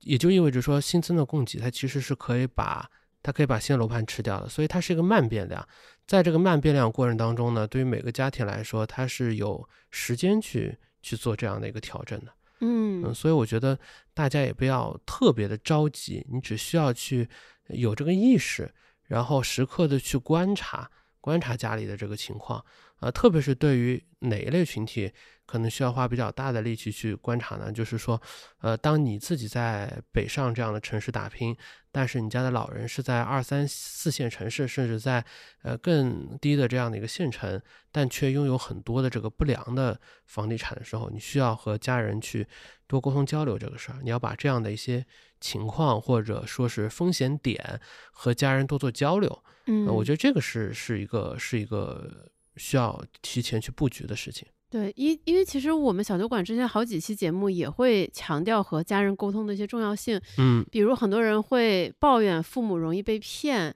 [0.00, 2.86] 也就意味着说新增的供给它其实是可以把
[3.22, 5.66] 它可以把现楼盘吃掉的，所以它是一个慢变量，
[6.06, 13.78] 在这个慢变量过程当中呢，对于每个家庭来说，它是有时间去去做这样的一个调整的，嗯，所以我觉得
[14.12, 17.26] 大家也不要特别的着急，你只需要去
[17.68, 18.70] 有这个意识。
[19.08, 20.88] 然后时刻的去观察，
[21.20, 22.64] 观察家里的这个情况，
[23.00, 25.12] 啊，特别是对于哪一类群体，
[25.46, 27.70] 可能需要花比较大的力气去观察呢？
[27.70, 28.20] 就是说，
[28.60, 31.56] 呃，当你自己在北上这样的城市打拼，
[31.92, 35.24] 但是你家的老人是在二三四线城市，甚至在
[35.62, 37.60] 呃更低的这样的一个县城，
[37.92, 42.46] 但却拥有很多的这个不良的房地产的时候，你需要和家人去
[42.86, 45.06] 多沟通交流这个事儿，你要把这样的一些。
[45.40, 47.80] 情况或者说是风险点
[48.10, 52.28] 和家人多做交流，嗯，我觉得这个是是一个是一个
[52.58, 54.46] 需要提前去布局的事情。
[54.70, 63.74] 对，因因为其实我们小酒馆之前好几期节目也会强调和家人沟通的一些重要性，嗯，比如很多人会抱怨父母容易被骗，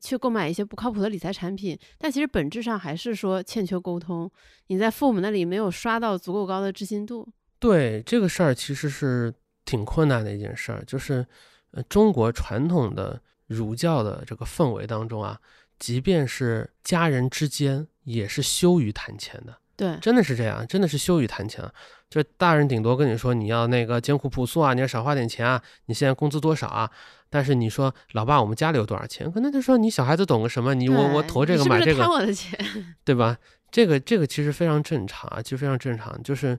[0.00, 4.28] 去购买一些不靠谱的理财产品，但其实本质上还是说欠缺沟通，
[4.66, 7.28] 你在父母那里没有刷到足够高的知心度。
[7.60, 9.32] 对这个事儿其实是
[9.64, 11.24] 挺困难的一件事儿，就是
[11.70, 15.38] 呃中国传统的儒教的这个氛围当中啊，
[15.82, 19.58] 即便是家人之间也是羞于谈钱的。
[19.74, 21.68] 对，真的是这样，真的是羞于谈钱。
[22.08, 26.88] 就大人顶多跟你说你要那个艰苦朴素啊，你要少花点钱啊，你现在工资多少啊？
[27.28, 29.28] 但是你说老爸，我们家里有多少钱？
[29.32, 30.72] 可能就说你小孩子懂个什么？
[30.72, 32.56] 你我我投这个买这个，贪我的钱，
[33.02, 33.36] 对吧？
[33.72, 36.22] 这个这个其实非常正常啊，其实非常正常。
[36.22, 36.56] 就是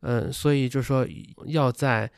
[0.00, 1.06] 嗯，所以就是说
[1.46, 2.10] 要在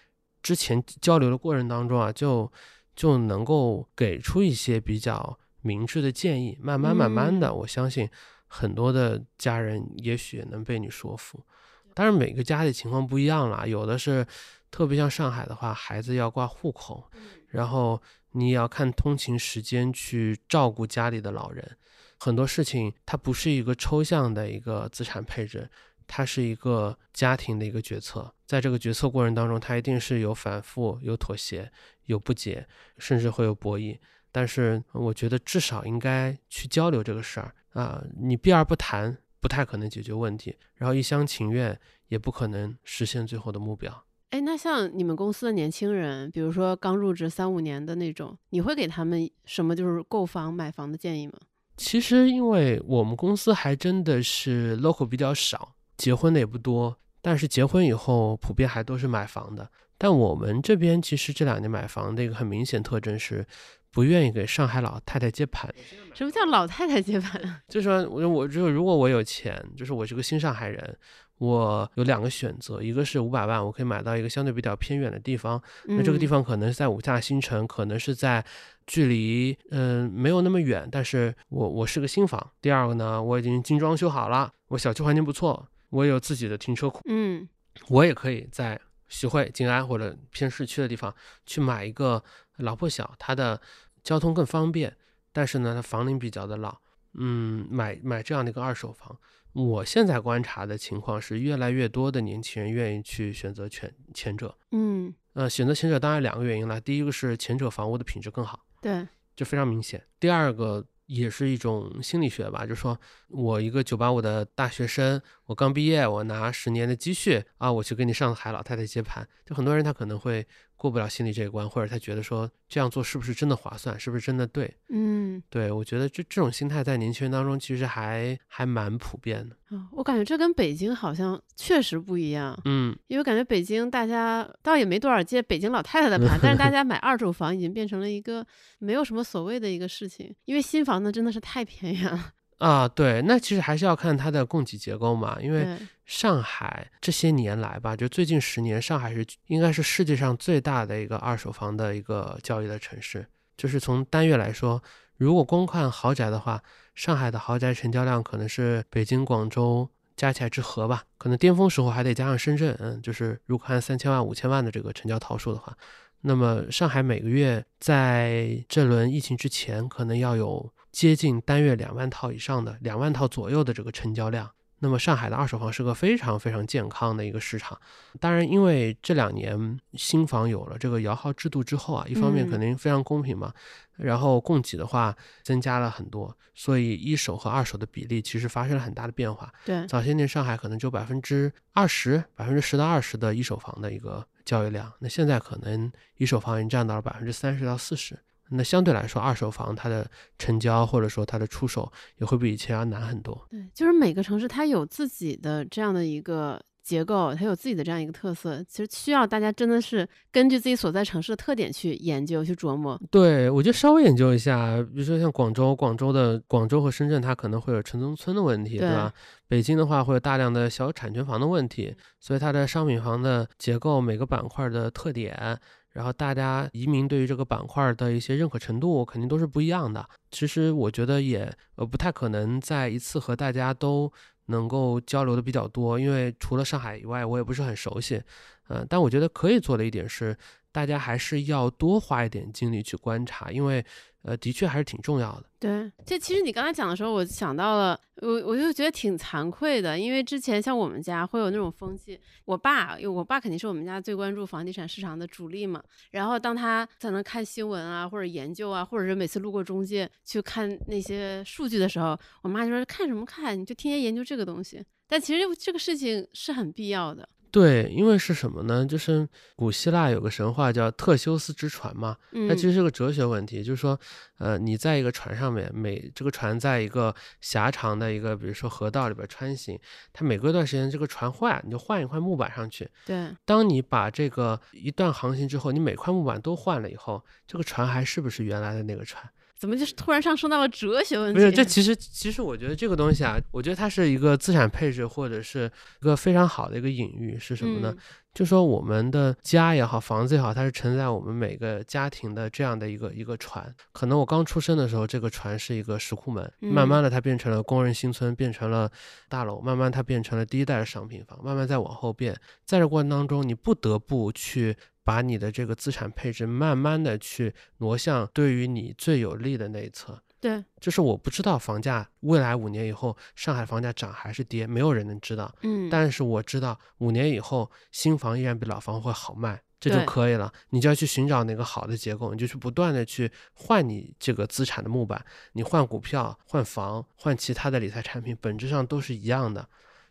[0.43, 2.51] 之前交流的过程当中啊，就
[2.97, 6.59] 就能够给出一些比较明智的建议。
[6.61, 8.09] 慢慢慢慢的，我相信。
[8.51, 11.45] 很多的家人也许能被你说服，
[11.93, 13.67] 当然每个家里情况不一样啦。
[13.67, 14.27] 有的是
[14.71, 17.11] 特别像上海的话，孩子要挂户口，
[17.49, 18.01] 然后
[18.31, 21.77] 你也要看通勤时间去照顾家里的老人。
[22.19, 25.69] 很多事情它不是一个抽象的一个资产配置，
[26.07, 28.33] 它是一个家庭的一个决策。
[28.47, 31.71] 在这个决策过程当中，它一定是有反复、有妥协、
[32.07, 33.99] 有不解，甚至会有博弈。
[34.31, 37.55] 但是我觉得至少应该去交流这个事儿。
[37.75, 44.05] 啊，你避而不谈，不太可能解决问题；然后一厢情愿，也不可能实现最后的目标。
[44.31, 51.35] 哎，那像你们公司的年轻人，比如说刚入职三五年的那种，你会给他们什么就是购房、买房的建议吗？
[51.77, 59.71] 其实，因为我们公司还真的是 local 比较少，结婚的也不多，但是结婚以后普遍还都是买房的。
[59.97, 63.47] 但我们这边其实这两年买房的一个很明显特征是。
[63.91, 65.73] 不愿意给上海老太太接盘。
[66.15, 67.41] 什么叫老太太接盘？
[67.69, 70.99] 就是说，我我就如果我有钱，就是我是个新上海人，
[71.39, 78.45] 我有两个选择，一个是五百万，我可以买到一个相对比较偏远的地方，那这个地方可能是在五大新城，可能是在
[78.87, 82.51] 距离嗯没有那么远，但是我我是个新房。
[82.61, 87.49] 第二个呢，我已经精装修好了，我小区环境不错，我有自己的停车库，嗯，
[87.89, 91.15] 我也可以在徐汇、静安或者偏市区的地方
[91.47, 92.23] 去买一个。
[92.59, 93.61] 老破小，它的
[94.05, 94.97] 交通更方便，
[95.33, 96.79] 但是呢，它房龄比较的老。
[97.15, 99.19] 嗯，买买这样的一个二手房，
[99.53, 104.57] 我现在观察的情况是，越来越多的年轻人愿意去选择前前者。
[104.73, 110.05] 嗯，呃，选择前者当然两个原因了，第一个是前者房屋的品质更好，对，就非常明显。
[110.21, 110.87] 第二个。
[111.09, 120.47] 也是一种心理学吧，就是说我一个九八五的大学生，我刚毕业，我拿十年的积蓄啊，我去给你上海老太太接盘，就很多人他可能会
[120.79, 124.75] 过不了心理这一关，或者他觉得说这样做是不是真的划算，是不是真的对？
[124.89, 129.57] 嗯，对我觉得这这种心态在年轻人当中其实还还蛮普遍的。
[129.77, 132.59] 啊我感觉这跟北京好像确实不一样。
[132.65, 138.47] 嗯，因为感觉北京大家倒也没多少接北京老太太的盘， 但是大家买二手房已经变成了一个
[138.79, 141.03] 没有什么所谓的一个事情，因为新房。
[141.03, 142.89] 呢真的是太便宜了啊！
[142.89, 145.39] 对，那其实还是要看它的供给结构嘛。
[145.41, 145.65] 因为
[146.05, 153.25] 上海这些年来吧，就最近十年，上海是应该是世界上最大的一个二手房的一个交易的城市。
[153.57, 154.83] 就是从单月来说，
[155.17, 156.61] 如果光看豪宅的话，
[156.97, 161.05] 上海的豪宅成交量可能是北京、广州加起来之和吧。
[161.17, 165.77] 可能巅峰时候还得加上深圳，嗯，就是如果看三千万、五千万的这个成交套数的话，
[166.23, 170.73] 那么上海每个月在这轮疫情之前，可能要有。
[170.91, 177.79] 接近单月两万套以上的两万套左右的这个成交量，那么上海的二手房是个非常非常健康的一个市场。
[178.19, 183.53] 当然，因为这两年新房有了这个摇号制度之后啊，一方面肯定非常公平嘛，
[183.97, 189.53] 然后供给的话增加了很多，所以一手和二手的比例其实发生了很大的变化。
[189.65, 198.19] 对，早些年上海可能就百分之二十、百分之十到二十的一手房的一个交易量，那现在可能一手房已经占到了百分之三十到四十。
[198.51, 203.47] 那相对来说，二手房它的成交或者说它的出手也会比以前要难很多。
[203.51, 212.99] 对，就是每个城市它有自己的这样的一个结构，它有自己的这样一个特色，其实需要大家真的是根据自己所在城市的特点去研究、去琢磨。
[213.11, 219.13] 对，我觉得稍微研究一下，比如说像广州，广州的广州和深圳，它可能会有城中村的问题，对吧？
[219.47, 225.59] 北京的话会有大量的小产权房的问题，所以它的商品房的结构每个板块的特点。
[225.93, 230.09] 然后大家移民对于这个板块的一些认可程度肯定都是不一样的。
[230.31, 234.13] 其实我觉得也呃不太可能在一次和大家都
[234.47, 238.23] 能够交流的比较多，因为除了上海以外，我也不是很熟悉。
[238.69, 240.37] 嗯，但我觉得可以做的一点是，
[240.71, 243.85] 大家还是要多花一点精力去观察，因为
[244.29, 245.45] 呃，的确还是挺重要的。
[245.59, 267.27] 对，这其实你刚才讲的时候，我想到了，我我就觉得挺惭愧的，因为之前像我们家会有那种风气，我爸，因为我爸肯定是我们家最关注房地产市场的主力嘛，然后当他在那看新闻啊，或者研究啊，或者是每次路过中介去看那些数据的时候，我妈就说看什么看，你就天天研究这个东西，但其实这个事情是很必要的。
[267.51, 268.85] 对，因为是什么呢？
[268.85, 269.27] 就是
[269.57, 272.17] 古希腊有个神话叫特修斯之船嘛，
[272.49, 273.99] 它其实是个哲学问题，就是说，
[274.39, 279.79] 呃，你在一个船上面，每这个船在一个狭长的一个，比如说河道里边穿行，
[280.13, 282.89] 它每隔一段时间这个船坏，你就换一块木板上去。
[283.07, 289.23] 对，当你把这个一段航行之后，你每块木板都换了以后，这个船还是不是原来的那个船？
[289.59, 291.41] 怎么就是突然上升到了哲学问题？
[291.41, 295.71] 没有，这其实其实我觉得这个东西啊，我觉得它是一个资产配置或者是
[296.01, 297.93] 一个非常好的一个隐喻，是什么呢？
[298.33, 303.75] 就说我们的家也好，房子也好，它是承载我们每个家庭的这样的一个一个船。
[303.91, 308.89] 可能我刚出生的时候，这个船是一个石库门，慢慢的它变成了工人新村，变成了
[309.29, 312.33] 大楼，慢慢它变成了第一代的商品房，慢慢再往后变，
[312.65, 314.77] 在这过程当中，你不得不去。
[315.09, 320.23] 把你的这个资产配置慢慢的去挪向对于你最有利的那一侧。
[320.39, 325.51] 对，就是我不知道房价未来五年以后上海房价涨还是跌，没有人能知道。
[325.63, 330.53] 嗯，但是我知道五年以后新房依然比老房会好卖，这就可以了。
[330.69, 335.25] 你就要去寻找那个好的结构，你就去不断的去换你这个资产的木板，
[335.55, 339.67] 你换股票、换房、换其他的理财产品，本质上都是一样的。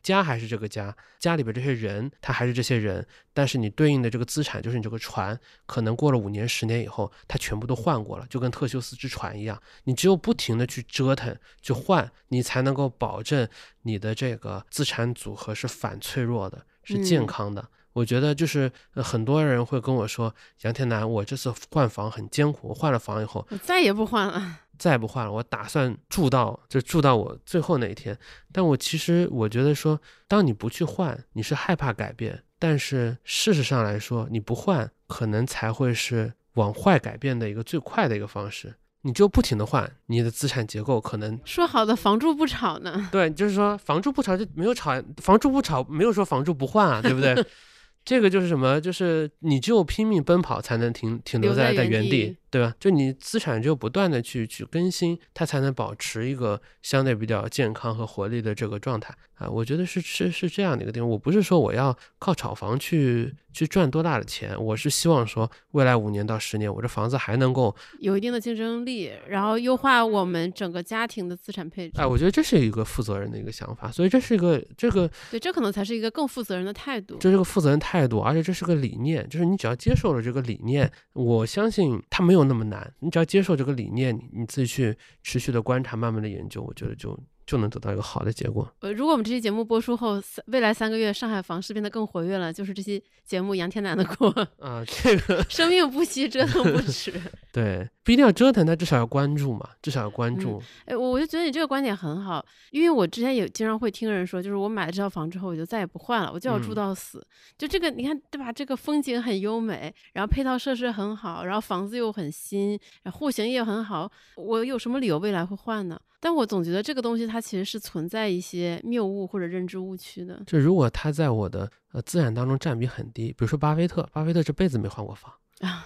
[0.08, 13.46] 家还是这个家，家里边这些人，他还是这些人，但是你对应的这个资产就是你这个船，可能过了五年、十年以后，它全部都换过了，就跟特修斯之船一样，你只有不停的去折腾、去换，你才能够保证
[13.82, 17.68] 你的这个资产组合是反脆弱的，是健康的。
[17.92, 24.60] 我觉得就是很多人会跟我说，杨天南，我这次换房很艰苦，我换了房以后，我再也不换了。
[24.78, 28.18] 再不换了，我打算住到就住到我最后那一天。
[28.52, 38.76] 但我其实我觉得说，当你不去换，你是害怕改变；但是事实上来说，你不换，可能才会是往坏改变的一个最快的一个方式。
[39.04, 43.08] 你就不停的换，你的资产结构可能说好的房住不炒呢？
[43.12, 47.34] 对，就是说房住不炒就没有炒，房住不炒没有说房住不换啊，对不对？
[48.04, 48.80] 这个就是什么？
[48.80, 52.36] 就是你只有拼命奔跑，才能停停留在在原地。
[52.50, 52.74] 对吧？
[52.80, 59.50] 就你资产只有不断的去去更新，它才能保持一个相对比较健康和活力的这个状态啊。
[59.50, 61.10] 我觉得是是是这样的一个地方。
[61.10, 72.00] 我不是说我要靠炒房去去赚多大的钱，我是希望说未来五年到十年，我这房子还能够有一定的竞争力，然后优化我们整个家庭的资产配置。
[72.00, 77.18] 哎，我觉得这是一个负责任的一个想法，所以这是一个这个对，这可能才是一个更负责任的态度。
[77.20, 82.37] 这是个负责任态度，而且这是个理念，就是你只要接受了这个理念，我相信他没有。
[82.38, 87.18] 有那么难，你只要接受这个理念，你你自己去持续的观察，慢慢的研究，我觉得就。
[87.48, 88.70] 就能得到一个好的结果。
[88.82, 94.28] 呃，如果我们这期节目播出后，未来三个月上海房市变得更活跃了，就是这期节目杨天南的锅
[94.60, 94.84] 啊。
[94.86, 97.14] 这个生命不息，折腾不止。
[97.54, 100.64] 对，不一定要折腾，但至少要关注嘛，至少要关注。
[100.86, 107.22] 哎，我我就觉得你这个观点很好，因为我之前也经常会听人说，就是我买了这套房之后，我就再也不换了，我就要住到死。
[107.58, 108.50] 就这个，你看对吧？
[108.50, 112.80] 这个风景很优美，然后配套设施很好，然后房子又很新，
[113.12, 116.00] 户型也很好，我有什么理由未来会换呢？
[116.22, 120.42] 但我总觉得这个东西它其实是存在一些谬误或者认知误区的。
[120.48, 125.30] 就如果它在我的呃资产当中占比很低，比如说巴菲特，巴菲特这辈子没换过房。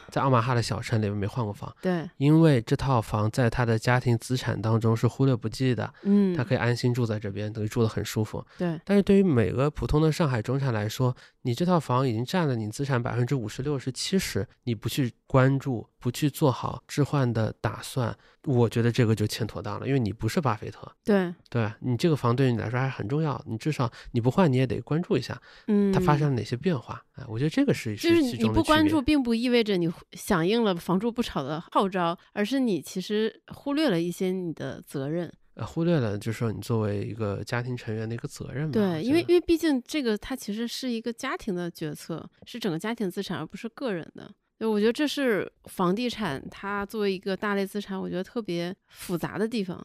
[0.10, 8.80] 在奥马哈的小城里面没换过房，对，因为这套房在他的家庭资产当中是忽略不计的，嗯，他可以安心住在这边，等于住得很舒服，对。
[8.84, 35.32] 但是对于每个普通的上海中产来说，你这套房已经占了你资产百分之五十、六十、七十，你不去关注，不去做好置换的打算，我觉得这个就欠妥当了，因为你不是巴菲特，对，对你这个房对于你来说还是很重要，你至少你不换你也得关注一下，嗯，它发生了哪些变化，哎，我觉得这个是就是你不关注，并不意味着你响应了房住不炒的号召，而是你其实忽略了一些你的责任。
[35.56, 38.72] 呃，忽略了就是说你作为一个家庭成员的一个责任嘛。
[38.72, 44.32] 对，因为因为毕竟这个它其实是一个家庭的决策，是整个家庭资产，而不是个人的。
[44.62, 49.84] 对，我觉得这是房地产它作为一个大类资产，我觉得特别复杂的地方。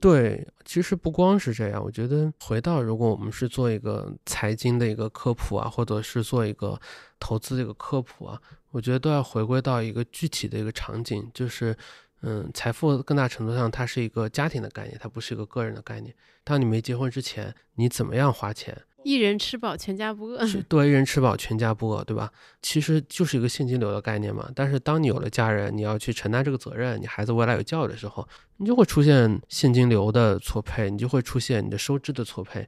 [0.00, 6.80] 对，其实不光是这样，我觉得回到如果我们是做一个财经的一个科普啊，或者是做一个
[7.20, 8.40] 投资的一个科普啊，
[8.70, 11.76] 我觉得都要回归到一个具体的一个场景，就是，
[12.22, 16.14] 嗯，财富更大程度上它是一个家庭的概念，它不是一个个人的概念。
[16.44, 18.74] 当你没结婚之前，你怎么样花钱？
[19.04, 20.44] 一人吃饱全家不饿。
[20.46, 22.30] 是多一人吃饱全家不饿，对吧？
[22.62, 24.50] 其实就是一个现金流的概念嘛。
[24.54, 28.26] 但是当你有了家人，你要去承担这个责任，你孩子未来有教育的时候，
[28.56, 32.66] 你就会出现现金流的错配，你就会出现你的收支的错配。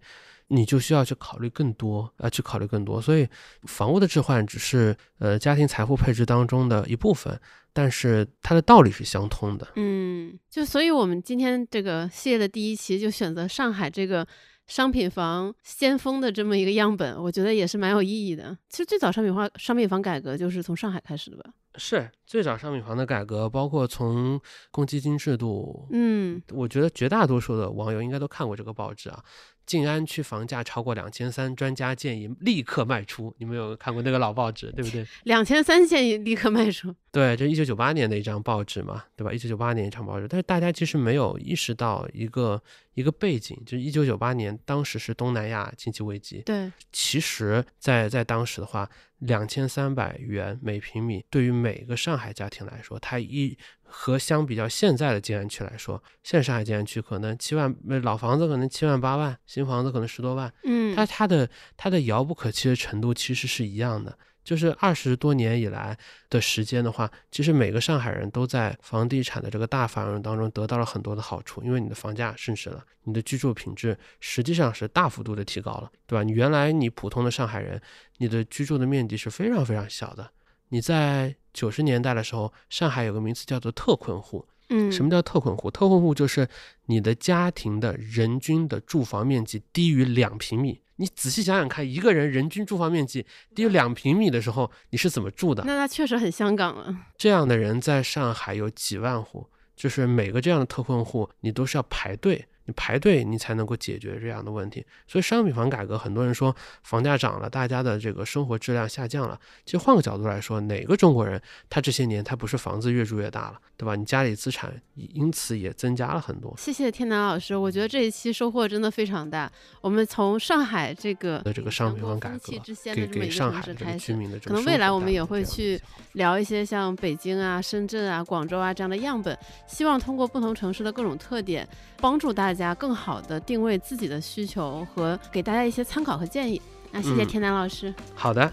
[0.49, 3.03] 你就需要去考虑更多啊，去考虑更多。
[3.03, 3.27] 所以，
[3.65, 7.37] 房屋的置换只是呃家庭财富配置当中的一部分，
[7.73, 9.67] 但是它的道理是相通的。
[9.75, 14.25] 嗯，就所以我们今天这个系列的第一期就选择上海这个
[14.67, 18.57] 商品房先锋的这么一个样本，我觉得也是蛮有意义的。
[18.69, 21.51] 其实最早商品化商品房改革就是从上海开始的吧？
[21.79, 24.41] 是最早商品房的改革，包括从
[24.71, 25.87] 公积金制度。
[25.93, 29.23] 嗯，我觉得绝大多数的网友应该都看过这个报纸啊。
[29.67, 33.35] 静安区房价超过两千三，专家建议立刻卖出。
[33.39, 35.05] 你们有看过那个老报纸，对不对？
[35.25, 36.95] 两千三建议立刻卖出。
[37.11, 39.33] 对，这一九九八年的一张报纸嘛，对吧？
[39.33, 42.63] 一九九八年一张报纸，但是大家其实没有意识到一个
[42.95, 46.43] 一个背景，就是一九九八年当时是东南亚经济危机。
[46.47, 48.89] 对，其实，在在当时的话，
[49.19, 53.59] 两千三百元每平米对于每个上海家庭来说，它一。
[53.87, 64.19] 和相比较现在的静安区来说，现在上海静安区可能七万，老房子可能七万八万，新房子可能十多万，嗯，它它的它的遥不可及的程度其实是一样的。
[64.45, 65.99] 就是二十多年以来
[66.31, 76.23] 的时间的话，其实每个上海人都在房地产的这个大繁荣当中得到了很多的好处，因为你的房价升值了，你的居住品质实际上是大幅度的提高了，对吧？
[76.23, 77.83] 你原来你普通的上海人，
[78.19, 80.31] 你的居住的面积是非常非常小的。
[80.69, 84.47] 你在九十年代的时候，上海有个名词叫做特困户。
[84.69, 85.71] 嗯，什么叫特困户？
[85.71, 86.49] 特困户就是
[86.87, 90.81] 你的家庭的人均的住房面积低于两平米。
[90.97, 93.25] 你仔细想想看，一个人人均住房面积
[93.55, 95.63] 低于两平米的时候，你是怎么住的？
[95.65, 97.07] 那他确实很香港啊。
[97.17, 102.47] 这样的人在上海有几万户，就是每个这样的特困户，你都是要排队。
[102.67, 104.85] 你排队，你才能够解决这样的问题。
[105.07, 109.39] 所以商品房改革，很多人说房价涨了，大家的这个生活质量下降了。
[109.65, 111.41] 其实换个角度来说，哪个中国人
[111.71, 113.95] 他这些年他不是房子越住越大了，对吧？
[113.95, 116.53] 你家里资产因此也增加了很多。
[116.59, 119.51] 谢谢天南老师，我觉得这一期收获真的非常大。
[119.81, 122.53] 我们从上海这个的这个商品房改革，
[122.93, 125.81] 给给上海这个居民的这个可能未来我们也会去
[126.15, 129.39] 聊一些像北京啊、深圳啊、广州啊这样的样本，
[129.69, 131.65] 希望通过不同城市的各种特点，
[132.01, 132.56] 帮助大家。
[132.57, 136.61] 家更好的定位自己的需求和给大家一些参考和建议。
[136.91, 137.95] 那谢谢天南老师。
[138.15, 138.51] 好的，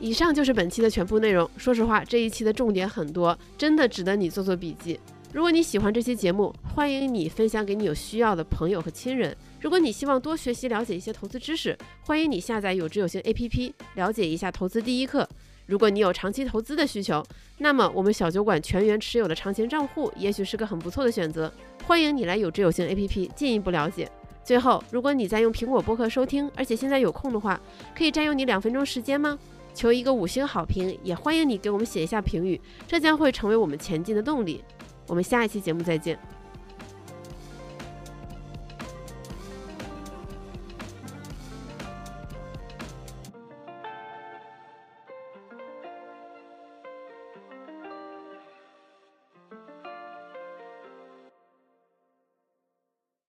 [0.00, 1.48] 以上就是本期的全部内容。
[1.56, 4.98] 说实话，这一期的重点很多，真的值得你做做笔记。
[5.32, 9.36] 如果你喜欢这期节目，欢迎你分享给你有需要的朋友和亲人。
[9.60, 15.28] 如果你希望多学习了解一些投资知识，欢迎你下载有知有行 APP，了解一下投资第一课。
[15.68, 17.22] 如果你有长期投资的需求，
[17.58, 21.52] 那么我们小酒馆全员持有的长钱账户也许是个很不错的选择。
[21.84, 24.10] 欢迎你来有知有行 APP 进一步了解。
[24.42, 27.60] 最后，如果你在用苹果播客收听，而且现在有空的话，
[27.94, 29.38] 可以占用你两分钟时间吗？
[29.74, 34.64] 求一个五星好评，也欢迎你给我们写一下评语，这将会成为我们前进的动力。
[35.06, 36.18] 我们下一期节目再见。